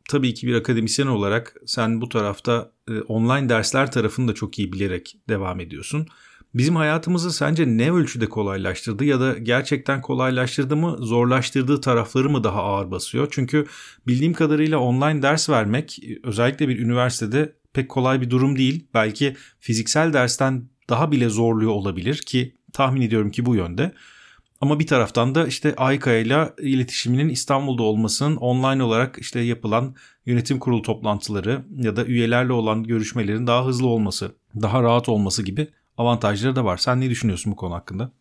tabii 0.10 0.34
ki 0.34 0.48
bir 0.48 0.56
akademisyen 0.56 1.08
olarak 1.08 1.56
sen 1.66 2.02
bu 2.02 2.10
tarafta 2.10 2.72
e, 2.90 3.00
online 3.00 3.50
dersler 3.50 3.92
tarafını 3.92 4.28
da 4.28 4.34
çok 4.34 4.60
iyi 4.60 4.74
bilerek 4.74 5.18
devam 5.30 5.60
ediyorsun. 5.60 6.08
Bizim 6.54 6.76
hayatımızı 6.76 7.34
sence 7.34 7.68
ne 7.68 7.92
ölçüde 7.92 8.30
kolaylaştırdı 8.30 9.06
ya 9.06 9.20
da 9.20 9.38
gerçekten 9.38 10.02
kolaylaştırdı 10.02 10.76
mı, 10.76 10.98
zorlaştırdığı 11.00 11.82
tarafları 11.82 12.30
mı 12.30 12.44
daha 12.44 12.64
ağır 12.64 12.92
basıyor? 12.92 13.28
Çünkü 13.32 13.66
bildiğim 14.08 14.34
kadarıyla 14.34 14.80
online 14.80 15.22
ders 15.22 15.50
vermek 15.50 16.00
özellikle 16.24 16.68
bir 16.68 16.80
üniversitede 16.80 17.56
pek 17.74 17.90
kolay 17.90 18.22
bir 18.22 18.30
durum 18.30 18.58
değil. 18.58 18.88
Belki 18.94 19.36
fiziksel 19.60 20.14
dersten 20.14 20.70
daha 20.90 21.12
bile 21.12 21.30
zorluyor 21.30 21.72
olabilir 21.72 22.16
ki 22.16 22.56
tahmin 22.74 23.02
ediyorum 23.02 23.32
ki 23.32 23.46
bu 23.46 23.56
yönde. 23.56 23.94
Ama 24.62 24.80
bir 24.80 24.88
taraftan 24.88 25.36
da 25.36 25.48
işte 25.48 25.74
AYKA 25.78 26.14
ile 26.14 26.54
iletişiminin 26.62 27.30
İstanbul'da 27.30 27.84
olmasının 27.84 28.36
online 28.36 28.84
olarak 28.84 29.18
işte 29.20 29.40
yapılan 29.40 29.96
yönetim 30.26 30.60
kurulu 30.60 30.82
toplantıları 30.82 31.66
ya 31.76 31.96
da 31.96 32.06
üyelerle 32.06 32.54
olan 32.54 32.84
görüşmelerin 32.84 33.48
daha 33.48 33.66
hızlı 33.66 33.88
olması, 33.88 34.32
daha 34.62 34.84
rahat 34.84 35.10
olması 35.10 35.44
gibi 35.44 35.68
avantajları 35.98 36.56
da 36.56 36.66
var. 36.66 36.78
Sen 36.78 37.02
ne 37.02 37.10
düşünüyorsun 37.10 37.52
bu 37.52 37.56
konu 37.56 37.74
hakkında? 37.74 38.12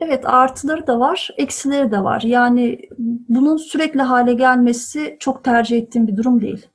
Evet 0.00 0.26
artıları 0.26 0.86
da 0.86 1.00
var, 1.00 1.30
eksileri 1.36 1.90
de 1.90 2.04
var. 2.04 2.22
Yani 2.22 2.80
bunun 3.28 3.56
sürekli 3.56 4.02
hale 4.02 4.34
gelmesi 4.34 5.16
çok 5.20 5.44
tercih 5.44 5.78
ettiğim 5.78 6.06
bir 6.06 6.16
durum 6.16 6.40
değil. 6.40 6.66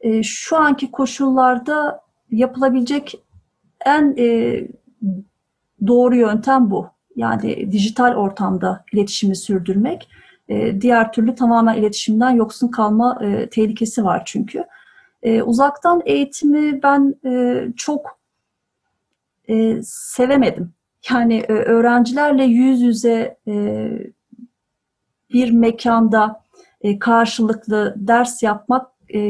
E, 0.00 0.22
şu 0.22 0.56
anki 0.56 0.90
koşullarda 0.90 2.00
yapılabilecek 2.30 3.14
en 3.86 4.14
e, 4.18 4.60
doğru 5.86 6.16
yöntem 6.16 6.70
bu. 6.70 6.95
Yani 7.16 7.72
dijital 7.72 8.14
ortamda 8.14 8.84
iletişimi 8.92 9.36
sürdürmek. 9.36 10.08
E, 10.48 10.80
diğer 10.80 11.12
türlü 11.12 11.34
tamamen 11.34 11.74
iletişimden 11.74 12.30
yoksun 12.30 12.68
kalma 12.68 13.18
e, 13.22 13.48
tehlikesi 13.48 14.04
var 14.04 14.22
çünkü. 14.24 14.64
E, 15.22 15.42
uzaktan 15.42 16.02
eğitimi 16.04 16.82
ben 16.82 17.14
çok 17.76 18.16
sevemedim. 19.82 20.72
Yani 21.10 21.44
öğrencilerle 21.48 22.44
yüz 22.44 22.80
yüze 22.80 23.36
bir 25.32 25.50
mekanda 25.50 26.40
karşılıklı 27.00 27.94
ders 27.96 28.42
yapmak 28.42 28.86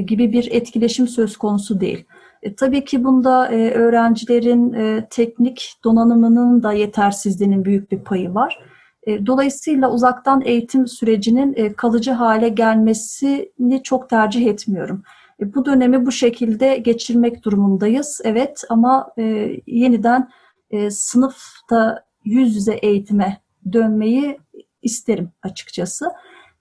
gibi 0.06 0.32
bir 0.32 0.52
etkileşim 0.52 1.08
söz 1.08 1.36
konusu 1.36 1.80
değil. 1.80 2.04
E, 2.42 2.54
tabii 2.54 2.84
ki 2.84 3.04
bunda 3.04 3.48
e, 3.48 3.70
öğrencilerin 3.70 4.72
e, 4.72 5.06
teknik 5.10 5.74
donanımının 5.84 6.62
da 6.62 6.72
yetersizliğinin 6.72 7.64
büyük 7.64 7.92
bir 7.92 7.98
payı 7.98 8.34
var. 8.34 8.58
E, 9.06 9.26
dolayısıyla 9.26 9.90
uzaktan 9.90 10.42
eğitim 10.44 10.86
sürecinin 10.86 11.54
e, 11.56 11.72
kalıcı 11.72 12.12
hale 12.12 12.48
gelmesini 12.48 13.82
çok 13.82 14.10
tercih 14.10 14.46
etmiyorum. 14.46 15.02
E, 15.40 15.54
bu 15.54 15.64
dönemi 15.64 16.06
bu 16.06 16.12
şekilde 16.12 16.76
geçirmek 16.76 17.44
durumundayız. 17.44 18.20
Evet 18.24 18.62
ama 18.68 19.08
e, 19.18 19.50
yeniden 19.66 20.28
e, 20.70 20.90
sınıfta 20.90 22.04
yüz 22.24 22.56
yüze 22.56 22.74
eğitime 22.74 23.40
dönmeyi 23.72 24.38
isterim 24.82 25.30
açıkçası. 25.42 26.10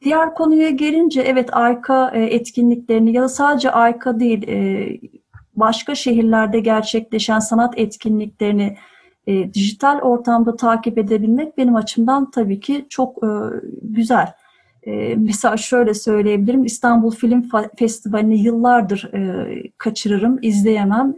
Diğer 0.01 0.33
konuya 0.35 0.69
gelince 0.69 1.21
evet 1.21 1.49
AYKA 1.51 2.11
e, 2.13 2.23
etkinliklerini 2.23 3.13
ya 3.13 3.23
da 3.23 3.29
sadece 3.29 3.71
AYKA 3.71 4.19
değil 4.19 4.47
e, 4.47 4.87
başka 5.55 5.95
şehirlerde 5.95 6.59
gerçekleşen 6.59 7.39
sanat 7.39 7.73
etkinliklerini 7.77 8.77
e, 9.27 9.53
dijital 9.53 9.99
ortamda 9.99 10.55
takip 10.55 10.97
edebilmek 10.97 11.57
benim 11.57 11.75
açımdan 11.75 12.31
tabii 12.31 12.59
ki 12.59 12.85
çok 12.89 13.17
güzel. 13.81 14.33
Mesela 15.17 15.57
şöyle 15.57 15.93
söyleyebilirim 15.93 16.65
İstanbul 16.65 17.11
Film 17.11 17.49
Festivali'ni 17.77 18.41
yıllardır 18.41 19.11
kaçırırım, 19.77 20.39
izleyemem. 20.41 21.15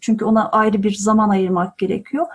Çünkü 0.00 0.24
ona 0.24 0.48
ayrı 0.50 0.82
bir 0.82 0.94
zaman 0.94 1.28
ayırmak 1.28 1.78
gerekiyor. 1.78 2.26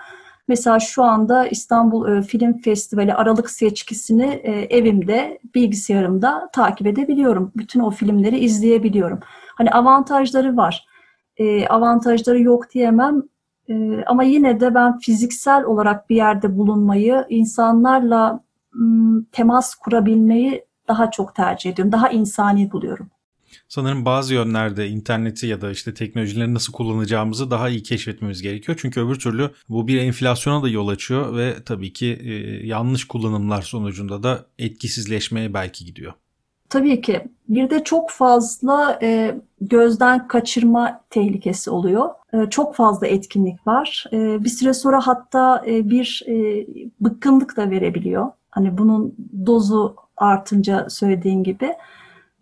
Mesela 0.48 0.80
şu 0.80 1.02
anda 1.02 1.46
İstanbul 1.46 2.08
e, 2.08 2.22
Film 2.22 2.58
Festivali 2.58 3.14
Aralık 3.14 3.50
seçkisini 3.50 4.24
e, 4.24 4.76
evimde, 4.76 5.38
bilgisayarımda 5.54 6.50
takip 6.52 6.86
edebiliyorum. 6.86 7.52
Bütün 7.56 7.80
o 7.80 7.90
filmleri 7.90 8.38
izleyebiliyorum. 8.38 9.20
Hani 9.54 9.70
avantajları 9.70 10.56
var. 10.56 10.86
E, 11.38 11.66
avantajları 11.66 12.40
yok 12.40 12.74
diyemem. 12.74 13.22
Ama 14.06 14.22
yine 14.22 14.60
de 14.60 14.74
ben 14.74 14.98
fiziksel 14.98 15.64
olarak 15.64 16.10
bir 16.10 16.16
yerde 16.16 16.56
bulunmayı, 16.56 17.26
insanlarla 17.28 18.44
temas 19.32 19.74
kurabilmeyi 19.74 20.64
daha 20.88 21.10
çok 21.10 21.34
tercih 21.34 21.70
ediyorum. 21.70 21.92
Daha 21.92 22.08
insani 22.08 22.72
buluyorum 22.72 23.10
sanırım 23.68 24.04
bazı 24.04 24.34
yönlerde 24.34 24.88
interneti 24.88 25.46
ya 25.46 25.60
da 25.60 25.70
işte 25.70 25.94
teknolojileri 25.94 26.54
nasıl 26.54 26.72
kullanacağımızı 26.72 27.50
daha 27.50 27.68
iyi 27.68 27.82
keşfetmemiz 27.82 28.42
gerekiyor. 28.42 28.78
Çünkü 28.80 29.00
öbür 29.00 29.18
türlü 29.18 29.50
bu 29.68 29.88
bir 29.88 29.98
enflasyona 29.98 30.62
da 30.62 30.68
yol 30.68 30.88
açıyor 30.88 31.36
ve 31.36 31.56
tabii 31.64 31.92
ki 31.92 32.18
e, 32.24 32.32
yanlış 32.66 33.04
kullanımlar 33.04 33.62
sonucunda 33.62 34.22
da 34.22 34.46
etkisizleşmeye 34.58 35.54
belki 35.54 35.84
gidiyor. 35.84 36.12
Tabii 36.70 37.00
ki. 37.00 37.28
Bir 37.48 37.70
de 37.70 37.84
çok 37.84 38.10
fazla 38.10 38.98
e, 39.02 39.34
gözden 39.60 40.28
kaçırma 40.28 41.00
tehlikesi 41.10 41.70
oluyor. 41.70 42.08
E, 42.32 42.50
çok 42.50 42.74
fazla 42.74 43.06
etkinlik 43.06 43.66
var. 43.66 44.04
E, 44.12 44.44
bir 44.44 44.48
süre 44.48 44.74
sonra 44.74 45.00
hatta 45.06 45.62
e, 45.66 45.90
bir 45.90 46.24
e, 46.28 46.66
bıkkınlık 47.00 47.56
da 47.56 47.70
verebiliyor. 47.70 48.30
Hani 48.50 48.78
bunun 48.78 49.14
dozu 49.46 49.96
artınca 50.16 50.86
söylediğin 50.90 51.42
gibi. 51.42 51.74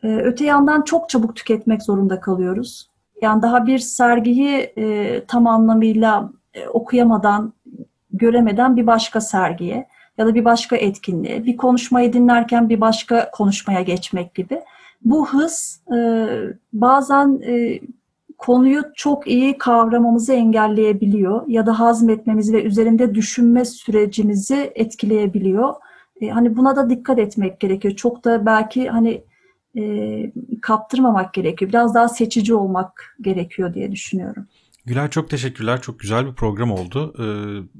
E, 0.02 0.16
öte 0.16 0.44
yandan 0.44 0.82
çok 0.82 1.08
çabuk 1.08 1.36
tüketmek 1.36 1.82
zorunda 1.82 2.20
kalıyoruz. 2.20 2.90
Yani 3.22 3.42
daha 3.42 3.66
bir 3.66 3.78
sergiyi 3.78 4.72
e, 4.78 5.24
tam 5.24 5.46
anlamıyla 5.46 6.30
e, 6.54 6.68
okuyamadan, 6.68 7.52
göremeden 8.12 8.76
bir 8.76 8.86
başka 8.86 9.20
sergiye 9.20 9.88
ya 10.18 10.26
da 10.26 10.34
bir 10.34 10.44
başka 10.44 10.76
etkinliğe, 10.76 11.44
bir 11.44 11.56
konuşmayı 11.56 12.12
dinlerken 12.12 12.68
bir 12.68 12.80
başka 12.80 13.30
konuşmaya 13.30 13.82
geçmek 13.82 14.34
gibi. 14.34 14.60
Bu 15.04 15.28
hız 15.28 15.80
e, 15.96 15.98
bazen 16.72 17.40
e, 17.46 17.80
konuyu 18.38 18.82
çok 18.94 19.26
iyi 19.26 19.58
kavramamızı 19.58 20.32
engelleyebiliyor 20.32 21.48
ya 21.48 21.66
da 21.66 21.80
hazmetmemizi 21.80 22.52
ve 22.52 22.62
üzerinde 22.62 23.14
düşünme 23.14 23.64
sürecimizi 23.64 24.72
etkileyebiliyor. 24.74 25.74
E, 26.20 26.28
hani 26.28 26.56
buna 26.56 26.76
da 26.76 26.90
dikkat 26.90 27.18
etmek 27.18 27.60
gerekiyor. 27.60 27.94
Çok 27.94 28.24
da 28.24 28.46
belki 28.46 28.88
hani 28.88 29.22
e, 29.78 30.32
kaptırmamak 30.62 31.34
gerekiyor. 31.34 31.68
Biraz 31.68 31.94
daha 31.94 32.08
seçici 32.08 32.54
olmak 32.54 33.16
gerekiyor 33.20 33.74
diye 33.74 33.92
düşünüyorum. 33.92 34.46
Gülay 34.86 35.10
çok 35.10 35.30
teşekkürler. 35.30 35.80
Çok 35.80 36.00
güzel 36.00 36.26
bir 36.26 36.34
program 36.34 36.72
oldu. 36.72 37.14
Ee, 37.18 37.24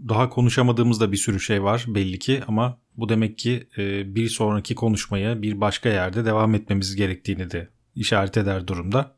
daha 0.09 0.29
konuşamadığımız 0.29 1.13
bir 1.13 1.17
sürü 1.17 1.41
şey 1.41 1.63
var 1.63 1.85
belli 1.89 2.19
ki 2.19 2.43
ama 2.49 2.79
bu 2.97 3.09
demek 3.09 3.39
ki 3.39 3.69
e, 3.79 4.15
bir 4.15 4.29
sonraki 4.29 4.75
konuşmaya 4.75 5.43
bir 5.43 5.61
başka 5.61 5.89
yerde 5.89 6.25
devam 6.25 6.55
etmemiz 6.55 6.97
gerektiğini 6.97 7.51
de 7.51 7.69
işaret 7.95 8.37
eder 8.37 8.67
durumda. 8.67 9.11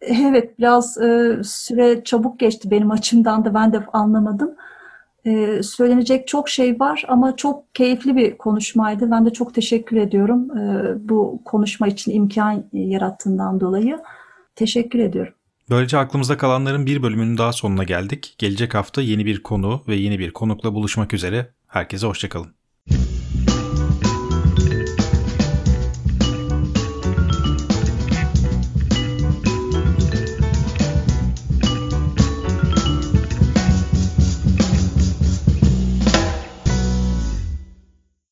Evet 0.00 0.58
biraz 0.58 0.98
e, 0.98 1.40
süre 1.44 2.04
çabuk 2.04 2.40
geçti 2.40 2.70
benim 2.70 2.90
açımdan 2.90 3.44
da 3.44 3.54
ben 3.54 3.72
de 3.72 3.86
anlamadım. 3.92 4.54
E, 5.24 5.62
söylenecek 5.62 6.28
çok 6.28 6.48
şey 6.48 6.80
var 6.80 7.04
ama 7.08 7.36
çok 7.36 7.74
keyifli 7.74 8.16
bir 8.16 8.38
konuşmaydı. 8.38 9.10
Ben 9.10 9.26
de 9.26 9.30
çok 9.30 9.54
teşekkür 9.54 9.96
ediyorum 9.96 10.48
bu 11.08 11.42
konuşma 11.44 11.86
için 11.86 12.12
imkan 12.12 12.64
yarattığından 12.72 13.60
dolayı. 13.60 13.98
Teşekkür 14.56 14.98
ediyorum. 14.98 15.34
Böylece 15.70 15.98
aklımızda 15.98 16.36
kalanların 16.36 16.86
bir 16.86 17.02
bölümünün 17.02 17.38
daha 17.38 17.52
sonuna 17.52 17.84
geldik. 17.84 18.34
Gelecek 18.38 18.74
hafta 18.74 19.02
yeni 19.02 19.26
bir 19.26 19.42
konu 19.42 19.84
ve 19.88 19.96
yeni 19.96 20.18
bir 20.18 20.30
konukla 20.30 20.74
buluşmak 20.74 21.14
üzere. 21.14 21.54
Herkese 21.66 22.06
hoşçakalın. 22.06 22.54